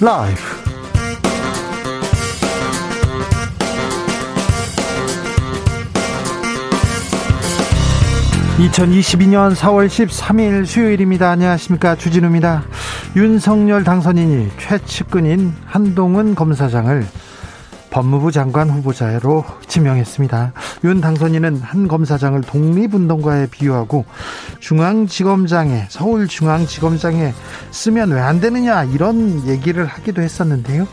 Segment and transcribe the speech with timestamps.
[0.00, 0.40] 라이브.
[8.58, 11.30] 2022년 4월 13일 수요일입니다.
[11.30, 11.96] 안녕하십니까.
[11.96, 12.62] 주진우입니다.
[13.16, 17.04] 윤석열 당선인이 최측근인 한동훈 검사장을
[17.90, 20.52] 법무부 장관 후보자로 지명했습니다.
[20.84, 24.04] 윤 당선인은 한 검사장을 독립운동가에 비유하고
[24.60, 27.32] 중앙지검장에 서울중앙지검장에
[27.70, 30.86] 쓰면 왜 안 되느냐 이런 얘기를 하기도 했었는데요.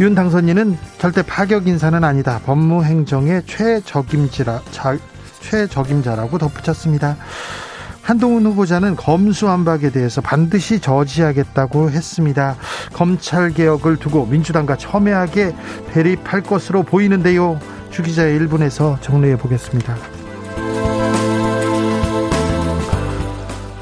[0.00, 2.40] 윤 당선인은 절대 파격 인사는 아니다.
[2.46, 4.96] 법무행정의 최적임지라 자,
[5.40, 7.16] 최적임자라고 덧붙였습니다.
[8.00, 12.56] 한동훈 후보자는 검수안박에 대해서 반드시 저지하겠다고 했습니다.
[12.94, 15.54] 검찰 개혁을 두고 민주당과 첨예하게
[15.92, 17.60] 대립할 것으로 보이는데요.
[17.90, 20.19] 주기자의 1분에서 정리해 보겠습니다.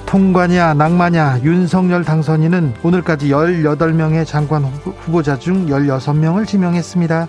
[0.09, 7.29] 통과냐 낭마냐 윤석열 당선인은 오늘까지 18명의 장관 후보자 중 16명을 지명했습니다.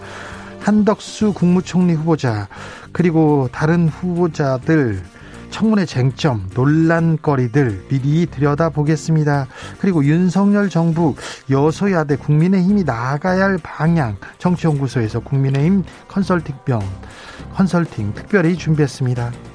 [0.61, 2.47] 한덕수 국무총리 후보자
[2.93, 5.03] 그리고 다른 후보자들
[5.49, 9.47] 청문회 쟁점, 논란거리들 미리 들여다보겠습니다.
[9.79, 11.15] 그리고 윤석열 정부
[11.49, 16.81] 여소야대 국민의힘이 나아가야 할 방향 정치연구소에서 국민의힘 컨설팅병
[17.55, 19.48] 컨설팅 특별히 준비했습니다.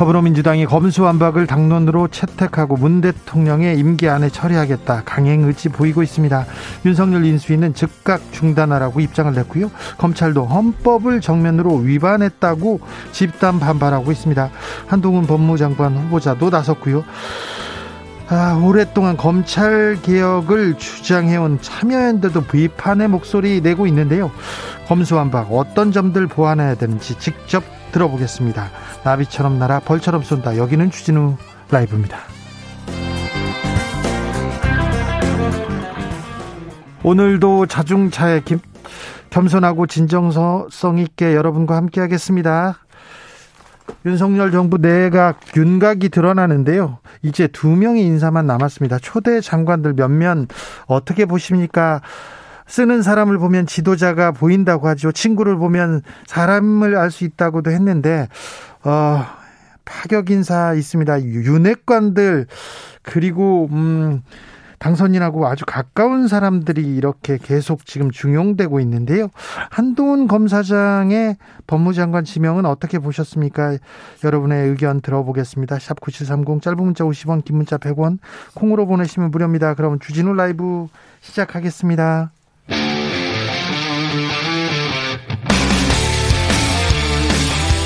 [0.00, 6.46] 더불어민주당이 검수완박을 당론으로 채택하고 문 대통령의 임기 안에 처리하겠다 강행 의지 보이고 있습니다.
[6.86, 9.70] 윤석열 인수위는 즉각 중단하라고 입장을 냈고요.
[9.98, 12.80] 검찰도 헌법을 정면으로 위반했다고
[13.12, 14.48] 집단 반발하고 있습니다.
[14.86, 17.04] 한동훈 법무장관 후보자도 나섰고요.
[18.32, 24.30] 아, 오랫동안 검찰 개혁을 주장해온 참여연대도 비판의 목소리 내고 있는데요.
[24.86, 28.70] 검수완박 어떤 점들 보완해야 되는지 직접 들어보겠습니다.
[29.02, 30.56] 나비처럼 날아 벌처럼 쏜다.
[30.58, 31.38] 여기는 주진우
[31.72, 32.18] 라이브입니다.
[37.02, 38.60] 오늘도 자중차에 김,
[39.30, 42.78] 겸손하고 진정성 있게 여러분과 함께 하겠습니다.
[44.06, 46.98] 윤석열 정부 내각 윤곽이 드러나는데요.
[47.22, 48.98] 이제 두 명의 인사만 남았습니다.
[48.98, 50.48] 초대 장관들 몇몇
[50.86, 52.00] 어떻게 보십니까?
[52.66, 55.12] 쓰는 사람을 보면 지도자가 보인다고 하죠.
[55.12, 58.28] 친구를 보면 사람을 알 수 있다고도 했는데
[58.84, 59.24] 어,
[59.84, 61.22] 파격 인사 있습니다.
[61.24, 62.46] 윤핵관들
[63.02, 64.22] 그리고 음
[64.80, 69.28] 당선인하고 아주 가까운 사람들이 이렇게 계속 지금 중용되고 있는데요.
[69.70, 71.36] 한동훈 검사장의
[71.66, 73.76] 법무장관 지명은 어떻게 보셨습니까?
[74.24, 75.78] 여러분의 의견 들어보겠습니다.
[75.78, 78.18] 샵 9730 짧은 문자 50원, 긴 문자 100원,
[78.54, 79.74] 콩으로 보내시면 무료입니다.
[79.74, 80.88] 그럼 주진우 라이브
[81.20, 82.32] 시작하겠습니다.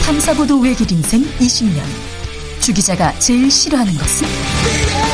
[0.06, 1.82] 탐사보도 외길 인생 20년.
[2.60, 5.13] 주 기자가 제일 싫어하는 것은?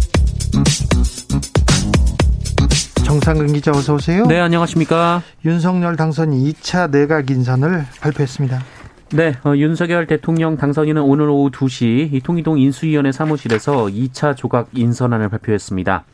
[3.11, 4.25] 정상근 기자 어서 오세요.
[4.25, 5.21] 네, 안녕하십니까.
[5.43, 8.63] 윤석열 당선이 2차 내각 인선을 발표했습니다.
[9.11, 15.27] 네, 어, 윤석열 대통령 당선인은 오늘 오후 2시 이 통이동 인수위원회 사무실에서 2차 조각 인선안을
[15.27, 16.05] 발표했습니다.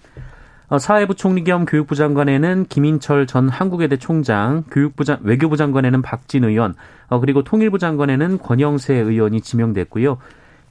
[0.70, 6.46] 어, 사회부 총리 겸 교육부 장관에는 김인철 전 한국외대 총장, 교육부 장, 외교부 장관에는 박진
[6.46, 6.74] 의원,
[7.10, 10.18] 어, 그리고 통일부 장관에는 권영세 의원이 지명됐고요.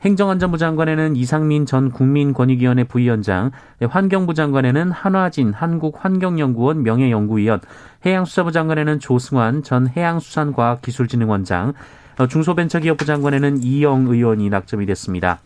[0.05, 7.61] 행정안전부 장관에는 이상민 전 국민권익위원회 부위원장, 네, 환경부 장관에는 한화진 한국환경연구원 명예연구위원,
[8.05, 11.73] 해양수사부 장관에는 조승환 전 해양수산과학기술진흥원장,
[12.19, 15.41] 어, 중소벤처기업부 장관에는 이영 의원이 낙점이 됐습니다.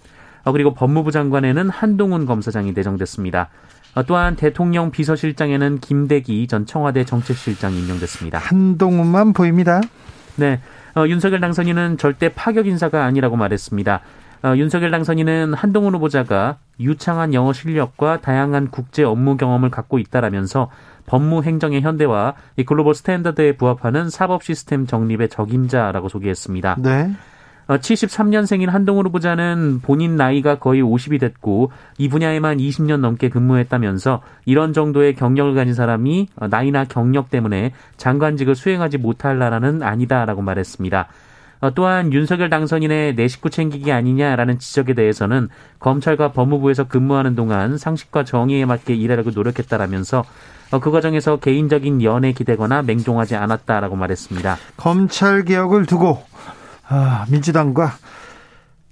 [0.45, 3.51] 그리고 법무부 장관에는 한동훈 검사장이 내정됐습니다.
[3.95, 8.39] 어, 또한 대통령 비서실장에는 김대기 전 청와대 정책실장이 임명됐습니다.
[8.39, 9.81] 한동훈만 보입니다.
[10.37, 10.61] 네.
[10.97, 14.01] 어, 윤석열 당선인은 절대 파격 인사가 아니라고 말했습니다.
[14.43, 20.71] 어, 윤석열 당선인은 한동훈 후보자가 유창한 영어 실력과 다양한 국제 업무 경험을 갖고 있다라면서
[21.07, 26.77] 법무 행정의 현대화와 이 글로벌 스탠다드에 부합하는 사법 시스템 정립의 적임자라고 소개했습니다.
[26.79, 27.11] 네.
[27.69, 34.73] 73년생인 어, 한동훈 후보자는 본인 나이가 거의 50이 됐고 이 분야에만 20년 넘게 근무했다면서 이런
[34.73, 41.09] 정도의 경력을 가진 사람이 어, 나이나 경력 때문에 장관직을 수행하지 못할 나라는 아니다라고 말했습니다.
[41.61, 45.49] 어, 또한 윤석열 당선인의 내 식구 챙기기 아니냐라는 지적에 대해서는
[45.79, 50.25] 검찰과 법무부에서 근무하는 동안 상식과 정의에 맞게 일하려고 노력했다라면서
[50.73, 54.57] 어, 그 과정에서 개인적인 연에 기대거나 맹종하지 않았다라고 말했습니다.
[54.77, 56.23] 검찰 개혁을 두고
[56.89, 57.93] 아, 민주당과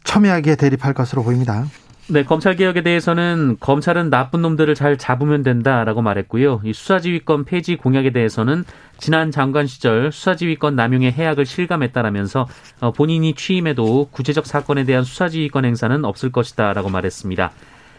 [0.05, 1.65] 첨예하게 대립할 것으로 보입니다.
[2.11, 6.63] 네, 검찰 개혁에 대해서는 검찰은 나쁜 놈들을 잘 잡으면 된다라고 말했고요.
[6.65, 8.65] 이 수사지휘권 폐지 공약에 대해서는
[8.97, 12.49] 지난 장관 시절 수사지휘권 남용의 해악을 실감했다라면서
[12.81, 17.53] 어, 본인이 취임해도 구체적 사건에 대한 수사지휘권 행사는 없을 것이다라고 말했습니다.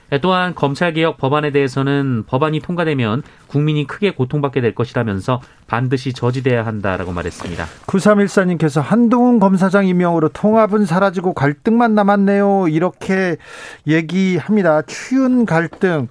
[0.09, 7.11] 네, 또한 검찰개혁 법안에 대해서는 법안이 통과되면 국민이 크게 고통받게 될 것이라면서 반드시 저지돼야 한다라고
[7.11, 7.65] 말했습니다.
[7.85, 12.69] 9314님께서 한동훈 검사장 임명으로 통합은 사라지고 갈등만 남았네요.
[12.69, 13.37] 이렇게
[13.85, 14.81] 얘기합니다.
[14.83, 16.07] 추운 갈등.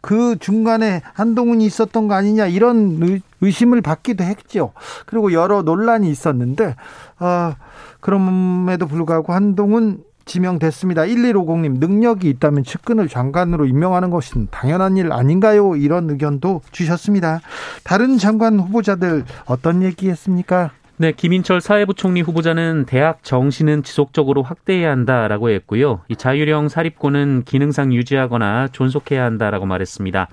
[0.00, 4.72] 그 중간에 한동훈이 있었던 거 아니냐 이런 의심을 받기도 했죠.
[5.06, 6.76] 그리고 여러 논란이 있었는데
[7.20, 7.54] 어,
[8.00, 11.02] 그럼에도 불구하고 한동훈 지명됐습니다.
[11.02, 15.76] 1150님, 능력이 있다면 측근을 장관으로 임명하는 것은 당연한 일 아닌가요?
[15.76, 17.40] 이런 의견도 주셨습니다.
[17.82, 20.72] 다른 장관 후보자들 어떤 얘기했습니까?
[20.96, 26.02] 네, 김인철 사회부 총리 후보자는 대학 정시는 지속적으로 확대해야 한다라고 했고요.
[26.08, 30.28] 이 자율형 사립고는 기능상 유지하거나 존속해야 한다라고 말했습니다.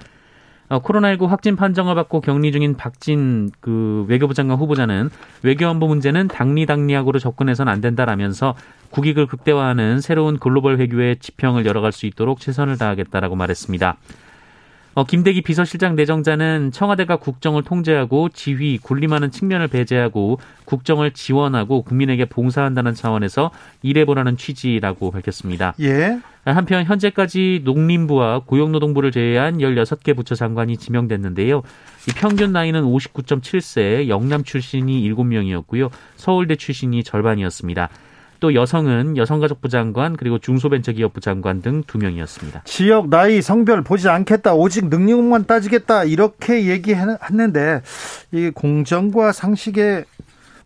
[0.71, 5.09] 어, 코로나19 확진 판정을 받고 격리 중인 박진 그 외교부 장관 후보자는
[5.43, 8.55] 외교안보 문제는 당리당리학으로 접근해서는 안 된다라면서
[8.91, 13.97] 국익을 극대화하는 새로운 글로벌 외교의 지평을 열어갈 수 있도록 최선을 다하겠다라고 말했습니다.
[14.93, 22.93] 어, 김대기 비서실장 내정자는 청와대가 국정을 통제하고 지휘, 군림하는 측면을 배제하고 국정을 지원하고 국민에게 봉사한다는
[22.93, 23.51] 차원에서
[23.83, 25.75] 일해보라는 취지라고 밝혔습니다.
[25.79, 26.19] 예.
[26.43, 31.61] 한편 현재까지 농림부와 고용노동부를 제외한 16개 부처 장관이 지명됐는데요.
[32.09, 35.89] 이 평균 나이는 59.7세, 영남 출신이 7명이었고요.
[36.15, 37.89] 서울대 출신이 절반이었습니다.
[38.41, 42.63] 또 여성은 여성가족부 장관 그리고 중소벤처기업부 장관 등 두 명이었습니다.
[42.65, 47.81] 지역 나이 성별 보지 않겠다 오직 능력만 따지겠다 이렇게 얘기했는데
[48.31, 50.03] 이 공정과 상식에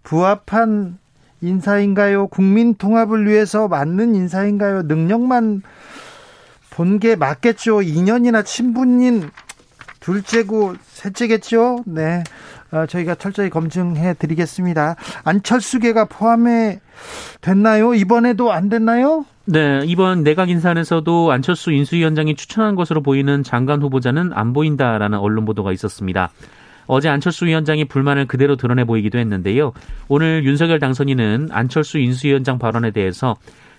[0.03, 0.97] 부합한
[1.41, 2.27] 인사인가요?
[2.27, 4.83] 국민 통합을 위해서 맞는 인사인가요?
[4.83, 5.61] 능력만
[6.71, 7.77] 본 게 맞겠죠.
[7.79, 9.29] 2년이나 친분인
[9.99, 11.83] 둘째고 셋째겠죠.
[11.85, 12.23] 네.
[12.75, 14.97] 어, 저희가 철저히 검증해 드리겠습니다.
[15.23, 16.81] 안철수계가 포함해
[17.39, 17.93] 됐나요?
[17.93, 19.25] 이번에도 안 됐나요?
[19.45, 25.71] 네, 이번 내각 인사에서도 안철수 인수위원장이 추천한 것으로 보이는 장관 후보자는 안 보인다라는 언론 보도가
[25.71, 26.31] 있었습니다.
[26.87, 29.71] 어제 안철수 위원장이 불만을 그대로 드러내 보이기도 했는데요.
[30.07, 33.35] 오늘 윤석열 당선인은 안철수 인수위원장 발언에 대해서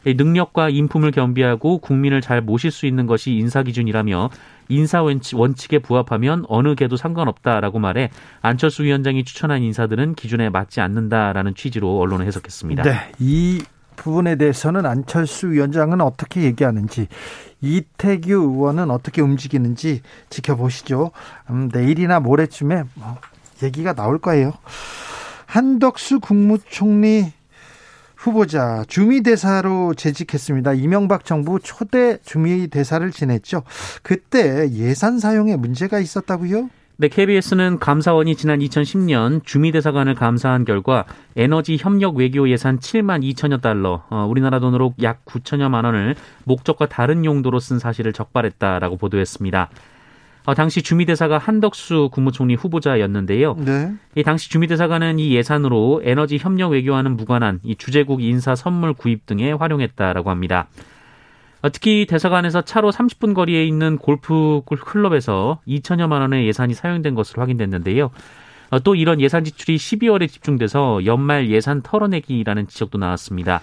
[0.06, 4.30] 능력과 인품을 겸비하고 국민을 잘 모실 수 있는 것이 인사 기준이라며
[4.68, 8.10] 인사 원칙에 부합하면 어느 개도 상관없다라고 말해
[8.40, 12.82] 안철수 위원장이 추천한 인사들은 기준에 맞지 않는다라는 취지로 언론을 해석했습니다.
[12.82, 13.62] 네, 이
[13.96, 17.08] 부분에 대해서는 안철수 위원장은 어떻게 얘기하는지
[17.62, 21.12] 이태규 의원은 어떻게 움직이는지 지켜보시죠.
[21.50, 23.16] 음, 내일이나 모레쯤에 뭐
[23.62, 24.52] 얘기가 나올 거예요.
[25.46, 27.32] 한덕수 국무총리
[28.26, 30.72] 후보자 주미대사로 재직했습니다.
[30.72, 33.62] 이명박 정부 초대 주미대사를 지냈죠.
[34.02, 36.68] 그때 예산 사용에 문제가 있었다고요?
[36.98, 41.04] 네, KBS는 감사원이 지난 2010년 주미대사관을 감사한 결과
[41.36, 47.24] 에너지 협력 외교 예산 7만 2천여 달러, 어, 우리나라 돈으로 약 9천여만 원을 목적과 다른
[47.24, 49.68] 용도로 쓴 사실을 적발했다라고 보도했습니다.
[50.46, 53.56] 어, 당시 주미대사가 한덕수 국무총리 후보자였는데요.
[53.58, 53.92] 네.
[54.14, 59.50] 이 당시 주미대사관은 이 예산으로 에너지 협력 외교와는 무관한 이 주재국 인사 선물 구입 등에
[59.50, 60.68] 활용했다라고 합니다.
[61.62, 68.10] 어, 특히 대사관에서 차로 30분 거리에 있는 골프 클럽에서 2천여만 원의 예산이 사용된 것으로 확인됐는데요.
[68.70, 73.60] 어, 또 이런 예산 지출이 12월에 집중돼서 연말 예산 털어내기라는 지적도 나왔습니다.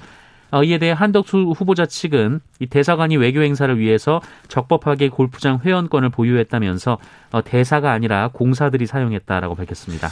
[0.53, 6.99] 어, 이에 대해 한덕수 후보자 측은 이 대사관이 외교 행사를 위해서 적법하게 골프장 회원권을 보유했다면서
[7.31, 10.09] 어, 대사가 아니라 공사들이 사용했다라고 밝혔습니다.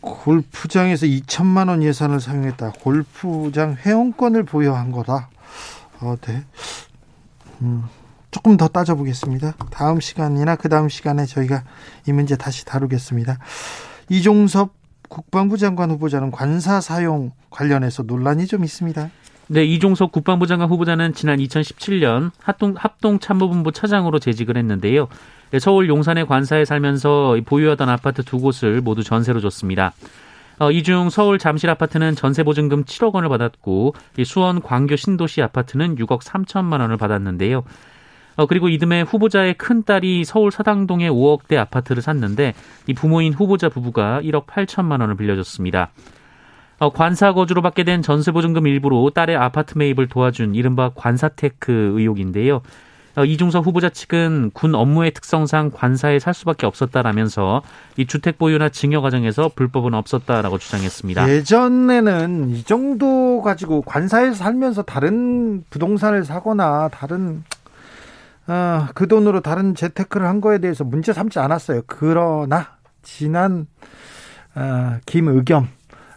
[0.00, 2.72] 골프장에서 2천만 원 예산을 사용했다.
[2.80, 5.28] 골프장 회원권을 보유한 거다.
[6.00, 6.44] 어, 네.
[7.60, 7.84] 음,
[8.30, 9.52] 조금 더 따져보겠습니다.
[9.70, 11.62] 다음 시간이나 그 다음 시간에 저희가
[12.08, 13.36] 이 문제 다시 다루겠습니다.
[14.08, 14.72] 이종섭
[15.10, 19.10] 국방부 장관 후보자는 관사 사용 관련해서 논란이 좀 있습니다.
[19.52, 25.08] 네, 이종석 국방부 장관 후보자는 지난 2017년 합동, 합동참모본부 차장으로 재직을 했는데요.
[25.50, 29.92] 네, 서울 용산의 관사에 살면서 보유하던 아파트 두 곳을 모두 전세로 줬습니다.
[30.58, 33.94] 어, 이중 서울 잠실 아파트는 전세 보증금 7억 원을 받았고
[34.24, 37.62] 수원 광교 신도시 아파트는 6억 3천만 원을 받았는데요.
[38.36, 42.54] 어, 그리고 이듬해 후보자의 큰 딸이 서울 사당동의 5억대 아파트를 샀는데
[42.86, 45.90] 이 부모인 후보자 부부가 1억 8천만 원을 빌려줬습니다.
[46.82, 52.60] 어, 관사 거주로 받게 된 전세보증금 일부로 딸의 아파트 매입을 도와준 이른바 관사테크 의혹인데요.
[53.14, 57.62] 어, 이중서 후보자 측은 군 업무의 특성상 관사에 살 수밖에 없었다라면서
[57.98, 61.28] 이 주택 보유나 증여 과정에서 불법은 없었다라고 주장했습니다.
[61.28, 67.44] 예전에는 이 정도 가지고 관사에서 살면서 다른 부동산을 사거나 다른
[68.48, 71.82] 어, 그 돈으로 다른 재테크를 한 거에 대해서 문제 삼지 않았어요.
[71.86, 72.70] 그러나
[73.02, 73.68] 지난
[74.56, 75.68] 어, 김의겸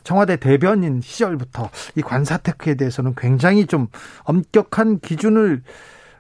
[0.06, 3.88] 청와대 대변인 시절부터 이 관사 테크에 대해서는 굉장히 좀
[4.24, 5.64] 엄격한 기준을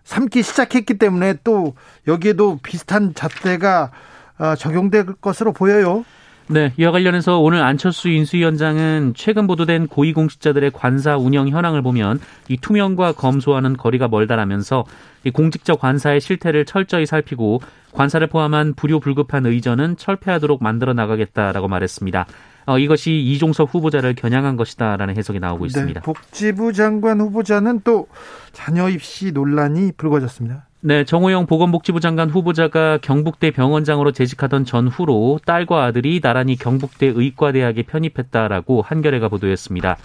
[0.03, 1.75] 삼기 시작했기 때문에 또
[2.07, 3.91] 여기에도 비슷한 잣대가
[4.37, 6.03] 어, 적용될 것으로 보여요.
[6.47, 13.13] 네, 이와 관련해서 오늘 안철수 인수위원장은 최근 보도된 고위공직자들의 관사 운영 현황을 보면 이 투명과
[13.13, 14.83] 검소와는 거리가 멀다라면서
[15.23, 17.61] 이 공직자 관사의 실태를 철저히 살피고
[17.93, 22.27] 관사를 포함한 불효불급한 의전은 철폐하도록 만들어 나가겠다라고 말했습니다.
[22.65, 25.99] 어, 이것이 이종석 후보자를 겨냥한 것이다라는 해석이 나오고 네, 있습니다.
[25.99, 28.07] 네, 복지부 장관 후보자는 또
[28.51, 30.65] 자녀 입시 논란이 불거졌습니다.
[30.81, 38.83] 네, 정호영 보건복지부 장관 후보자가 경북대 병원장으로 재직하던 전후로 딸과 아들이 나란히 경북대 의과대학에 편입했다라고
[38.83, 39.97] 한겨레가 보도했습니다.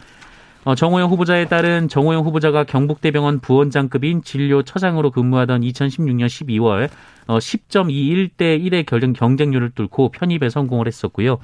[0.64, 6.88] 어, 정호영 후보자에 따른 정호영 후보자가 경북대병원 부원장급인 진료처장으로 근무하던 2016년 12월
[7.26, 11.38] 어, 10.21대 1의 경쟁률을 뚫고 편입에 성공을 했었고요.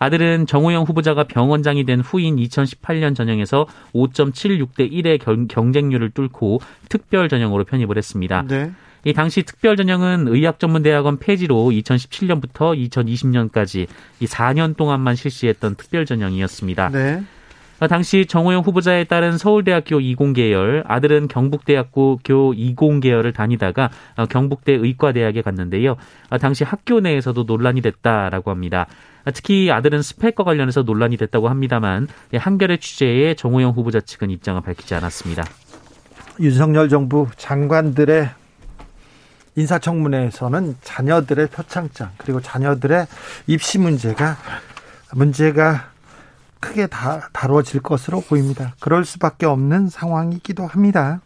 [0.00, 7.96] 아들은 정호영 후보자가 병원장이 된 후인 2018년 전형에서 5.76대 1의 경쟁률을 뚫고 특별 전형으로 편입을
[7.96, 8.42] 했습니다.
[8.48, 8.72] 네.
[9.04, 13.86] 이 당시 특별 전형은 의학전문대학원 폐지로 2017년부터 2020년까지
[14.20, 16.90] 이 4년 동안만 실시했던 특별 전형이었습니다.
[16.90, 17.22] 네.
[17.88, 22.18] 당시 정호영 후보자에 따른 서울대학교 이공계열, 아들은 경북대학교
[22.54, 23.90] 이공계열을 다니다가
[24.28, 25.96] 경북대 의과대학에 갔는데요.
[26.40, 28.86] 당시 학교 내에서도 논란이 됐다라고 합니다.
[29.34, 35.44] 특히 아들은 스펙과 관련해서 논란이 됐다고 합니다만 한겨레 취재에 정호영 후보자 측은 입장을 밝히지 않았습니다.
[36.38, 38.28] 윤석열 정부 장관들의
[39.56, 43.06] 인사청문회에서는 자녀들의 표창장 그리고 자녀들의
[43.46, 44.36] 입시 문제가
[45.12, 45.90] 문제가
[46.60, 48.74] 크게 다, 다뤄질 것으로 보입니다.
[48.80, 51.20] 그럴 수밖에 없는 상황이기도 합니다.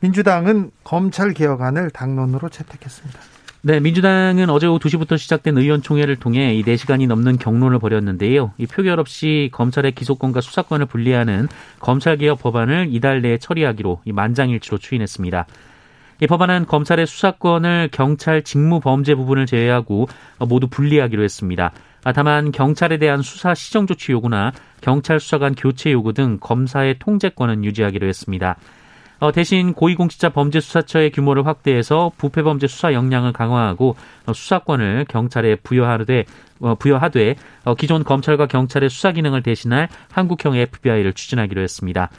[0.00, 3.18] 민주당은 검찰 개혁안을 당론으로 채택했습니다.
[3.62, 8.52] 네, 민주당은 어제 오후 2시부터 시작된 의원총회를 통해 이 4시간이 넘는 경론을 벌였는데요.
[8.58, 11.48] 이 표결 없이 검찰의 기소권과 수사권을 분리하는
[11.80, 15.46] 검찰개혁 법안을 이달 내에 처리하기로 이 만장일치로 추인했습니다.
[16.22, 20.06] 이 법안은 검찰의 수사권을 경찰 직무 범죄 부분을 제외하고
[20.38, 21.72] 모두 분리하기로 했습니다.
[22.06, 27.64] 아, 다만 경찰에 대한 수사 시정 조치 요구나 경찰 수사관 교체 요구 등 검사의 통제권은
[27.64, 28.54] 유지하기로 했습니다.
[29.18, 36.26] 어, 대신 고위공직자 범죄수사처의 규모를 확대해서 부패범죄 수사 역량을 강화하고 어, 수사권을 경찰에 부여하되
[36.60, 37.34] 어, 부여하되
[37.64, 42.10] 어, 기존 검찰과 경찰의 수사 기능을 대신할 한국형 FBI를 추진하기로 했습니다.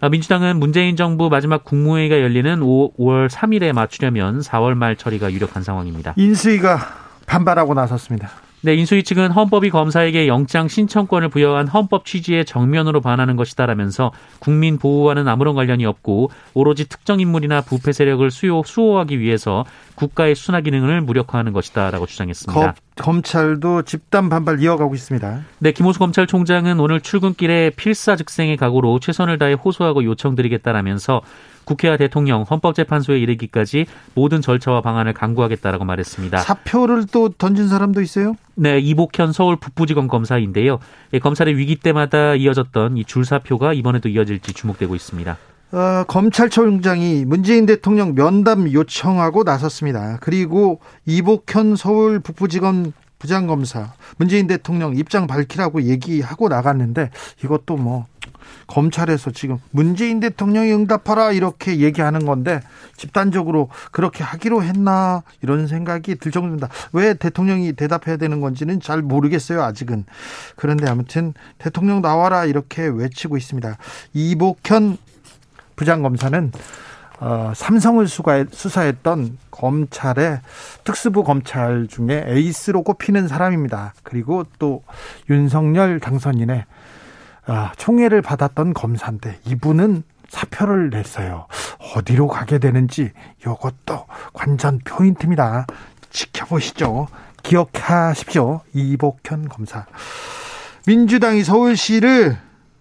[0.00, 5.62] 어, 민주당은 문재인 정부 마지막 국무회의가 열리는 5, 5월 3일에 맞추려면 4월 말 처리가 유력한
[5.62, 6.14] 상황입니다.
[6.16, 6.80] 인수위가
[7.26, 8.47] 반발하고 나섰습니다.
[8.60, 14.10] 네, 인수위 측은 헌법이 검사에게 영장 신청권을 부여한 헌법 취지에 정면으로 반하는 것이다라면서
[14.40, 19.64] 국민 보호와는 아무런 관련이 없고 오로지 특정 인물이나 부패 세력을 수요 수호하기 위해서
[19.98, 22.72] 국가의 순화 기능을 무력화하는 것이다라고 주장했습니다.
[22.72, 25.40] 거, 검찰도 집단 반발 이어가고 있습니다.
[25.58, 31.20] 네, 김호수 검찰총장은 오늘 출근길에 필사즉생의 각오로 최선을 다해 호소하고 요청드리겠다라면서
[31.64, 36.38] 국회와 대통령, 헌법재판소에 이르기까지 모든 절차와 방안을 강구하겠다라고 말했습니다.
[36.38, 38.36] 사표를 또 던진 사람도 있어요?
[38.54, 40.78] 네, 이복현 서울 북부지검 검사인데요.
[41.20, 45.36] 검찰의 위기 때마다 이어졌던 이 줄사표가 이번에도 이어질지 주목되고 있습니다.
[45.70, 50.16] 어, 검찰총장이 문재인 대통령 면담 요청하고 나섰습니다.
[50.22, 57.10] 그리고 이복현 서울 북부지검 부장검사 문재인 대통령 입장 밝히라고 얘기하고 나갔는데
[57.44, 58.06] 이것도 뭐
[58.66, 62.60] 검찰에서 지금 문재인 대통령이 응답하라 이렇게 얘기하는 건데
[62.96, 66.68] 집단적으로 그렇게 하기로 했나 이런 생각이 들 정도입니다.
[66.92, 70.04] 왜 대통령이 대답해야 되는 건지는 잘 모르겠어요 아직은.
[70.56, 73.76] 그런데 아무튼 대통령 나와라 이렇게 외치고 있습니다.
[74.14, 74.96] 이복현
[75.78, 76.52] 부장검사는
[77.20, 80.40] 어, 삼성을 수사했던 검찰의
[80.84, 83.94] 특수부 검찰 중에 에이스로 꼽히는 사람입니다.
[84.02, 84.84] 그리고 또
[85.30, 86.64] 윤석열 당선인의
[87.46, 91.46] 아, 총애를 받았던 검사인데 이분은 사표를 냈어요.
[91.96, 95.66] 어디로 가게 되는지 이것도 관전 포인트입니다.
[96.10, 97.08] 지켜보시죠.
[97.42, 98.60] 기억하십시오.
[98.74, 99.86] 이복현 검사.
[100.86, 102.38] 민주당이 서울시를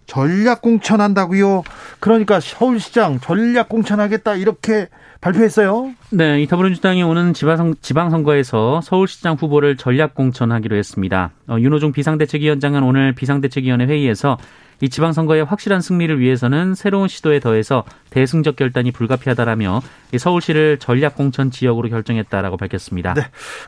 [0.08, 1.64] 전략 공천한다고요.
[2.00, 4.88] 그러니까 서울시장 전략 공천하겠다 이렇게
[5.22, 5.92] 발표했어요.
[6.12, 11.32] 네, 이 더불어민주당이 오는 지방, 지방선거에서 서울시장 후보를 전략 공천하기로 했습니다.
[11.48, 14.38] 어, 윤호중 비상대책위원장은 오늘 비상대책위원회 회의에서
[14.82, 19.82] 이 지방선거의 확실한 승리를 위해서는 새로운 시도에 더해서 대승적 결단이 불가피하다라며
[20.18, 23.14] 서울시를 전략공천 지역으로 결정했다라고 밝혔습니다.
[23.14, 23.24] 네.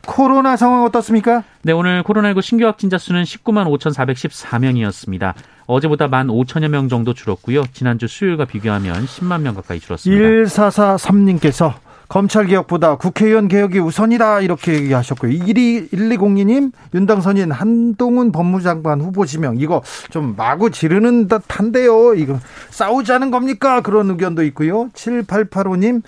[0.06, 1.44] 코로나 상황 어떻습니까?
[1.62, 5.34] 네, 오늘 코로나19 신규 확진자 수는 19만 5,414명이었습니다.
[5.66, 7.62] 어제보다 1만 5천여 명 정도 줄었고요.
[7.72, 10.24] 지난주 수요일과 비교하면 10만 명 가까이 줄었습니다.
[10.44, 11.74] 1443님께서
[12.10, 15.30] 검찰 개혁보다 국회의원 개혁이 우선이다 이렇게 얘기하셨고요.
[15.30, 22.14] 1202님 윤당선인 한동훈 법무장관 후보 지명 이거 좀 마구 지르는 듯한데요.
[22.14, 22.40] 이거
[22.70, 23.80] 싸우자는 겁니까?
[23.80, 24.88] 그런 의견도 있고요.
[24.88, 26.02] 7885님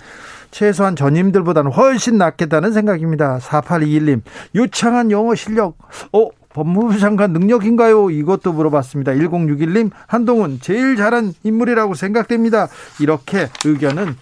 [0.51, 3.39] 최소한 전임들보다는 훨씬 낫겠다는 생각입니다.
[3.39, 4.21] 4821님
[4.55, 5.77] 유창한 영어 실력
[6.11, 8.09] 어 법무부 장관 능력인가요?
[8.09, 9.13] 이것도 물어봤습니다.
[9.13, 12.67] 1061님 한동훈 제일 잘한 인물이라고 생각됩니다.
[12.99, 14.17] 이렇게 의견은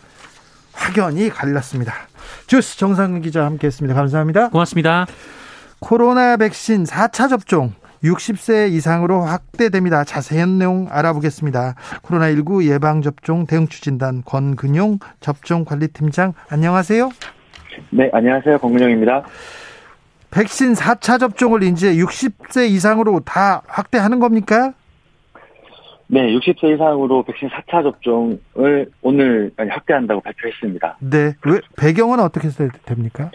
[0.73, 1.93] 확연히 갈렸습니다.
[2.47, 3.95] 주스 정상근 기자 함께했습니다.
[3.95, 4.49] 감사합니다.
[4.49, 5.05] 고맙습니다.
[5.79, 7.73] 코로나 백신 4차 접종
[8.03, 10.03] 60세 이상으로 확대됩니다.
[10.03, 11.75] 자세한 내용 알아보겠습니다.
[12.03, 17.11] 코로나19 예방접종 대응 추진단 권근용 접종관리팀장 안녕하세요.
[17.91, 18.57] 네, 안녕하세요.
[18.57, 19.23] 권근용입니다.
[20.31, 24.73] 백신 4차 접종을 이제 60세 이상으로 다 확대하는 겁니까?
[26.13, 30.97] 네, 60세 이상으로 백신 4차 접종을 오늘 확대한다고 발표했습니다.
[30.99, 32.49] 네, 왜 배경은 어떻게
[32.85, 33.31] 됩니까?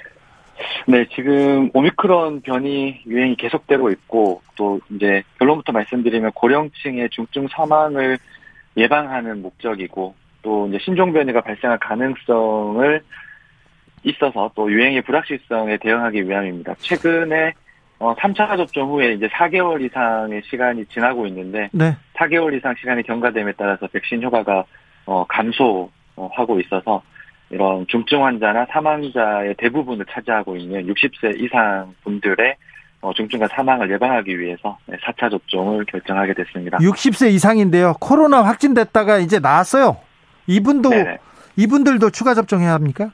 [0.86, 8.18] 네, 지금 오미크론 변이 유행이 계속되고 있고 또 이제 결론부터 말씀드리면 고령층의 중증 사망을
[8.76, 13.00] 예방하는 목적이고 또 이제 신종 변이가 발생할 가능성을
[14.04, 16.74] 있어서 또 유행의 불확실성에 대응하기 위함입니다.
[16.80, 17.54] 최근에
[17.98, 21.96] 어, 3차 접종 후에 이제 4개월 이상의 시간이 지나고 있는데 네.
[22.14, 24.64] 4개월 이상 시간이 경과됨에 따라서 백신 효과가
[25.06, 27.02] 어, 감소하고 있어서
[27.50, 32.56] 이런 중증 환자나 사망자의 대부분을 차지하고 있는 60세 이상 분들의
[33.00, 36.78] 어, 중증과 사망을 예방하기 위해서 4차 접종을 결정하게 됐습니다.
[36.78, 37.94] 60세 이상인데요.
[38.00, 39.98] 코로나 확진됐다가 이제 나왔어요.
[40.46, 41.18] 이분도 네네.
[41.56, 43.10] 이분들도 추가 접종해야 합니까?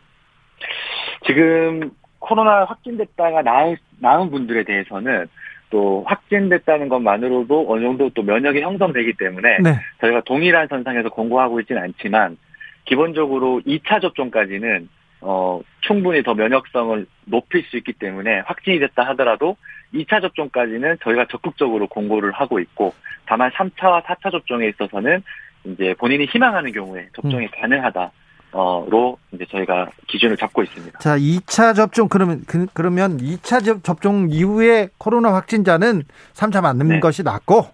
[1.27, 1.91] 지금
[2.23, 5.27] 코로나 확진됐다가 나은, 나은 분들에 대해서는
[5.71, 9.75] 또 확진됐다는 것만으로도 어느 정도 또 면역이 형성되기 때문에 네.
[10.01, 12.37] 저희가 동일한 선상에서 공고하고 있지는 않지만
[12.85, 14.89] 기본적으로 2차 접종까지는
[15.23, 19.57] 어, 충분히 더 면역성을 높일 수 있기 때문에 확진이 됐다 하더라도
[19.95, 22.95] 2차 접종까지는 저희가 적극적으로 공고를 하고 있고
[23.27, 25.23] 다만 3차와 4차 접종에 있어서는
[25.65, 27.51] 이제 본인이 희망하는 경우에 접종이 음.
[27.61, 28.11] 가능하다.
[28.53, 30.99] 어로 이제 저희가 기준을 잡고 있습니다.
[30.99, 37.01] 자, 2차 접종 그러면 그, 러면 2차 접종 이후에 코로나 확진자는 3차 맞는 네.
[37.01, 37.67] 것이 낫고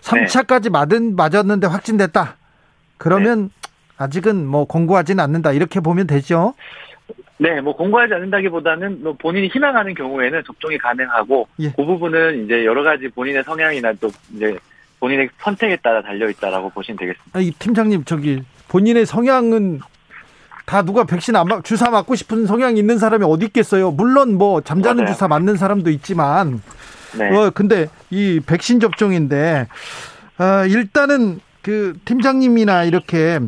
[0.00, 2.36] 3차까지 맞은 맞았는데 확진됐다.
[2.96, 3.70] 그러면 네.
[3.98, 5.52] 아직은 뭐 공고하지는 않는다.
[5.52, 6.54] 이렇게 보면 되죠.
[7.38, 11.70] 네, 뭐 공고하지 않는다기보다는 뭐 본인이 희망하는 경우에는 접종이 가능하고 예.
[11.70, 14.56] 그 부분은 이제 여러 가지 본인의 성향이나 또 이제
[15.00, 17.38] 본인의 선택에 따라 달려 있다라고 보시면 되겠습니다.
[17.38, 19.80] 아, 이 팀장님 저기 본인의 성향은
[20.66, 23.92] 다 누가 백신 안 맞, 주사 맞고 싶은 성향이 있는 사람이 어디 있겠어요.
[23.92, 25.14] 물론 뭐 잠자는 맞아요.
[25.14, 26.60] 주사 맞는 사람도 있지만,
[27.16, 27.34] 네.
[27.34, 29.68] 어 근데 이 백신 접종인데
[30.38, 33.38] 어, 일단은 그 팀장님이나 이렇게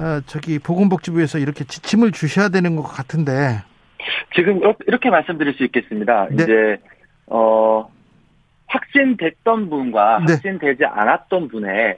[0.00, 3.62] 어, 저기 보건복지부에서 이렇게 지침을 주셔야 되는 것 같은데
[4.34, 6.26] 지금 이렇게 말씀드릴 수 있겠습니다.
[6.30, 6.42] 네.
[6.42, 6.80] 이제
[7.26, 7.88] 어
[8.66, 10.32] 확진됐던 분과 네.
[10.32, 11.96] 확진되지 않았던 분의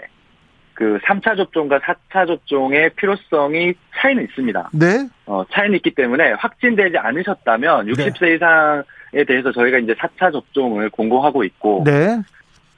[0.79, 4.71] 그 3차 접종과 4차 접종의 필요성이 차이는 있습니다.
[4.75, 5.09] 네.
[5.27, 8.35] 어, 차이는 있기 때문에 확진되지 않으셨다면 60세 네.
[8.37, 12.23] 이상에 대해서 저희가 이제 4차 접종을 공고하고 있고 네.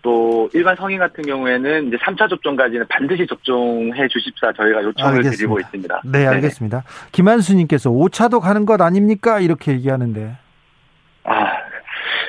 [0.00, 5.36] 또 일반 성인 같은 경우에는 이제 3차 접종까지는 반드시 접종해 주십사 저희가 요청을 알겠습니다.
[5.36, 6.00] 드리고 있습니다.
[6.06, 6.80] 네, 알겠습니다.
[6.80, 7.10] 네네.
[7.12, 9.40] 김한수 님께서 5차도 가는 것 아닙니까?
[9.40, 10.38] 이렇게 얘기하는데.
[11.24, 11.52] 아,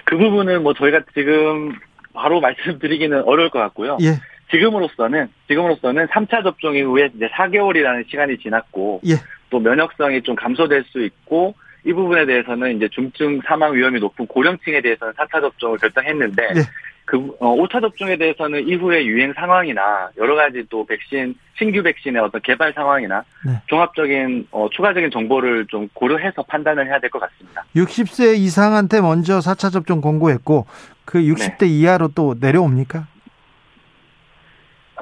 [0.04, 1.72] 그 부분은 뭐 저희가 지금
[2.14, 3.98] 바로 말씀드리기는 어려울 것 같고요.
[4.02, 4.20] 예.
[4.52, 9.14] 지금으로서는 지금으로서는 3차 접종 이후에 이제 4개월이라는 시간이 지났고 예.
[9.50, 14.82] 또 면역성이 좀 감소될 수 있고 이 부분에 대해서는 이제 중증 사망 위험이 높은 고령층에
[14.82, 16.62] 대해서는 4차 접종을 결정했는데 예.
[17.06, 22.40] 그 어, 5차 접종에 대해서는 이후의 유행 상황이나 여러 가지 또 백신 신규 백신의 어떤
[22.42, 23.54] 개발 상황이나 네.
[23.68, 27.66] 종합적인 어, 추가적인 정보를 좀 고려해서 판단을 해야 될 것 같습니다.
[27.76, 30.68] 60세 이상한테 먼저 4차 접종 공고했고
[31.04, 31.68] 그 60대 네.
[31.68, 33.08] 이하로 또 내려옵니까?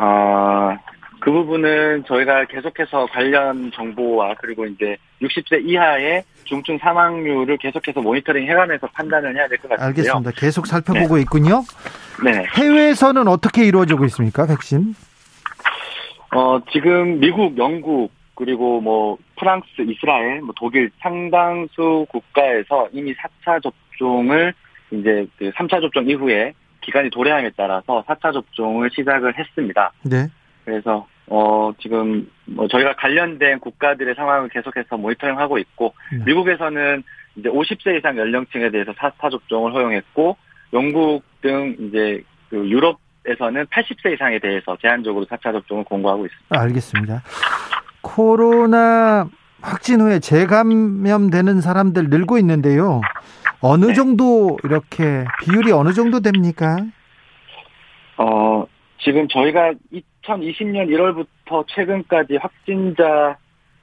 [0.01, 0.77] 아,
[1.19, 8.87] 그 부분은 저희가 계속해서 관련 정보와 그리고 이제 60세 이하의 중증 사망률을 계속해서 모니터링 해가면서
[8.93, 9.87] 판단을 해야 될 것 같아요.
[9.87, 10.31] 알겠습니다.
[10.37, 11.21] 계속 살펴보고 네.
[11.21, 11.63] 있군요.
[12.23, 12.45] 네.
[12.57, 14.47] 해외에서는 어떻게 이루어지고 있습니까?
[14.47, 14.95] 백신?
[16.33, 24.53] 어, 지금 미국, 영국, 그리고 뭐 프랑스, 이스라엘, 뭐 독일 상당수 국가에서 이미 4차 접종을
[24.91, 26.53] 이제 그 3차 접종 이후에
[26.89, 29.91] 기간이 도래함에 따라서 4차 접종을 시작을 했습니다.
[30.01, 30.27] 네.
[30.65, 36.23] 그래서 어 지금 뭐 저희가 관련된 국가들의 상황을 계속해서 모니터링하고 있고 네.
[36.25, 37.03] 미국에서는
[37.35, 40.35] 이제 50세 이상 연령층에 대해서 4차 접종을 허용했고
[40.73, 46.59] 영국 등 이제 그 유럽에서는 80세 이상에 대해서 제한적으로 4차 접종을 공고하고 있습니다.
[46.59, 47.21] 알겠습니다.
[48.01, 49.29] 코로나
[49.61, 53.01] 확진 후에 재감염되는 사람들 늘고 있는데요.
[53.61, 53.93] 어느 네.
[53.93, 56.77] 정도 이렇게 비율이 어느 정도 됩니까?
[58.17, 58.65] 어
[59.01, 59.73] 지금 저희가
[60.23, 63.37] 2020년 1월부터 최근까지 확진자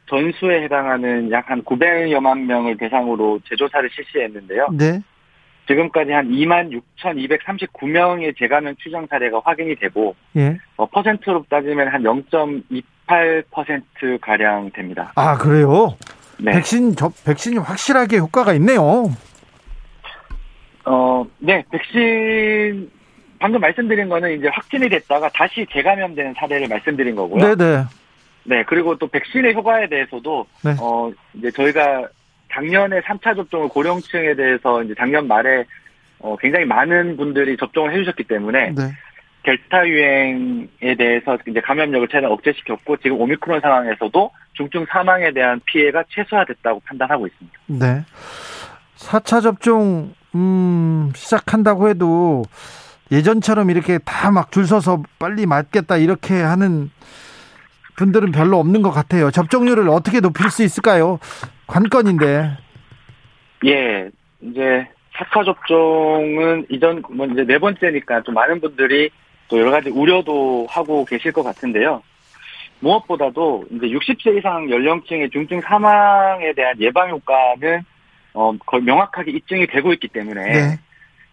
[0.08, 4.68] 전수에 해당하는 약 한 900여만 명을 대상으로 재조사를 실시했는데요.
[4.72, 5.00] 네.
[5.68, 10.58] 지금까지 한 2만 6,239명의 재감염 추정 사례가 확인이 되고 예.
[10.76, 15.12] 어, 퍼센트로 따지면 한 0.28% 가량 됩니다.
[15.16, 15.96] 아, 그래요?
[16.38, 16.52] 네.
[16.52, 19.10] 백신 접 백신이 확실하게 효과가 있네요.
[20.86, 22.90] 어, 네, 백신
[23.38, 27.44] 방금 말씀드린 거는 이제 확진이 됐다가 다시 재감염되는 사례를 말씀드린 거고요.
[27.44, 27.84] 네, 네.
[28.44, 30.76] 네, 그리고 또 백신의 효과에 대해서도 네.
[30.80, 32.08] 어 이제 저희가
[32.52, 35.64] 작년에 3차 접종을 고령층에 대해서 이제 작년 말에
[36.20, 38.82] 어 굉장히 많은 분들이 접종을 해 주셨기 때문에 네.
[39.42, 46.80] 델타 유행에 대해서 이제 감염력을 최대한 억제시켰고 지금 오미크론 상황에서도 중증 사망에 대한 피해가 최소화됐다고
[46.80, 47.58] 판단하고 있습니다.
[47.66, 48.04] 네.
[48.96, 52.44] 4차 접종 음, 시작한다고 해도
[53.10, 56.90] 예전처럼 이렇게 다 막 줄 서서 빨리 맞겠다 이렇게 하는
[57.96, 59.30] 분들은 별로 없는 것 같아요.
[59.30, 61.18] 접종률을 어떻게 높일 수 있을까요?
[61.66, 62.58] 관건인데.
[63.64, 64.10] 예,
[64.42, 69.08] 이제 4차 접종은 이전 뭐 이제 네 번째니까 좀 많은 분들이
[69.48, 72.02] 또 여러 가지 우려도 하고 계실 것 같은데요.
[72.80, 77.80] 무엇보다도 이제 60세 이상 연령층의 중증 사망에 대한 예방 효과는
[78.38, 80.78] 어 거의 명확하게 입증이 되고 있기 때문에 네.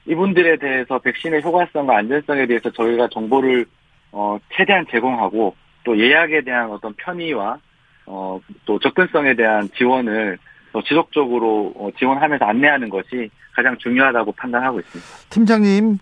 [0.06, 3.66] 이분들에 대해서 백신의 효과성과 안전성에 대해서 저희가 정보를
[4.14, 7.58] 어 최대한 제공하고 또 예약에 대한 어떤 편의와
[8.06, 10.38] 어 또 접근성에 대한 지원을
[10.72, 15.10] 더 지속적으로 어, 지원하면서 안내하는 것이 가장 중요하다고 판단하고 있습니다.
[15.30, 15.98] 팀장님,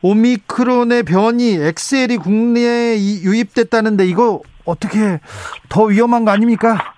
[0.00, 5.20] 오미크론의 변이 XL이 국내에 이- 유입됐다는데 이거 어떻게
[5.68, 6.94] 더 위험한 거 아닙니까?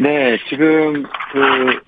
[0.00, 1.02] 네, 지금
[1.32, 1.80] 그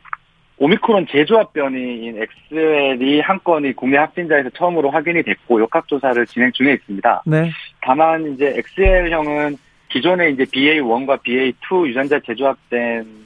[0.59, 7.23] 오미크론 재조합 변이인 XL이 한 건이 국내 확진자에서 처음으로 확인이 됐고 역학조사를 진행 중에 있습니다.
[7.27, 7.51] 네.
[7.81, 9.57] 다만 이제 XL형은
[9.89, 13.25] 기존에 이제 BA1과 BA2 유전자 재조합된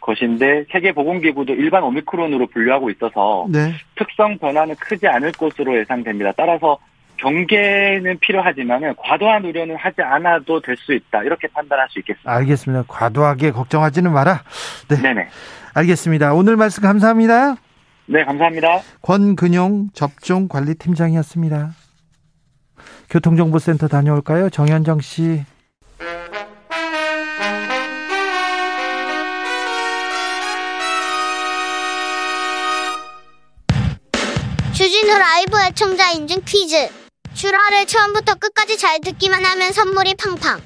[0.00, 3.72] 것인데 세계보건기구도 일반 오미크론으로 분류하고 있어서 네.
[3.96, 6.32] 특성 변화는 크지 않을 것으로 예상됩니다.
[6.36, 6.78] 따라서
[7.18, 11.22] 경계는 필요하지만 과도한 우려는 하지 않아도 될 수 있다.
[11.22, 12.30] 이렇게 판단할 수 있겠습니다.
[12.30, 12.84] 알겠습니다.
[12.88, 14.42] 과도하게 걱정하지는 마라.
[14.88, 15.00] 네.
[15.00, 15.28] 네네.
[15.74, 16.34] 알겠습니다.
[16.34, 17.56] 오늘 말씀 감사합니다.
[18.06, 18.80] 네, 감사합니다.
[19.02, 21.70] 권근용 접종관리팀장이었습니다.
[23.10, 24.50] 교통정보센터 다녀올까요?
[24.50, 25.44] 정현정 씨.
[34.72, 37.05] 주진우 라이브 애청자 인증 퀴즈.
[37.36, 40.58] 슈라를 처음부터 끝까지 잘 듣기만 하면 선물이 팡팡.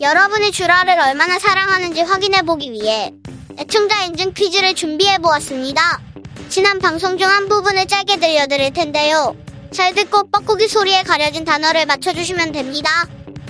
[0.00, 3.12] 여러분이 슈라를 얼마나 사랑하는지 확인해 보기 위해
[3.58, 6.00] 애청자 인증 퀴즈를 준비해 보았습니다.
[6.48, 9.36] 지난 방송 중 한 부분을 짧게 들려드릴 텐데요.
[9.70, 13.06] 잘 듣고 뻐꾸기 소리에 가려진 단어를 맞춰주시면 됩니다.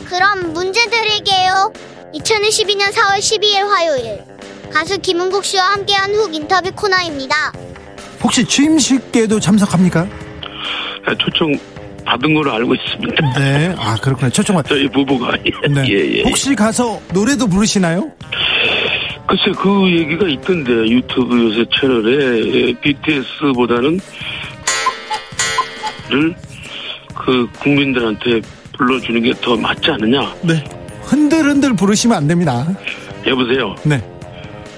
[0.09, 1.73] 그럼 문제 드릴게요.
[2.13, 4.25] 2022년 4월 12일 화요일.
[4.73, 7.53] 가수 김은국 씨와 함께한 훅 인터뷰 코너입니다.
[8.21, 10.09] 혹시 취임식에도 참석합니까?
[11.07, 11.57] 아, 초청
[12.05, 13.39] 받은 걸로 알고 있습니다.
[13.39, 13.75] 네.
[13.79, 14.31] 아, 그렇군요.
[14.31, 15.33] 초청 받 저희 부부가
[15.71, 15.85] 네.
[15.89, 16.23] 예, 예.
[16.23, 18.11] 혹시 가서 노래도 부르시나요?
[19.27, 24.01] 글쎄 그 얘기가 있던데 유튜브 요새 채널에 예, BTS보다는
[26.11, 26.35] 를
[27.17, 28.41] 그 국민들한테
[28.77, 30.35] 불러주는 게 더 맞지 않느냐?
[30.43, 30.63] 네.
[31.03, 32.67] 흔들흔들 부르시면 안 됩니다.
[33.27, 33.75] 여보세요.
[33.85, 34.03] 네.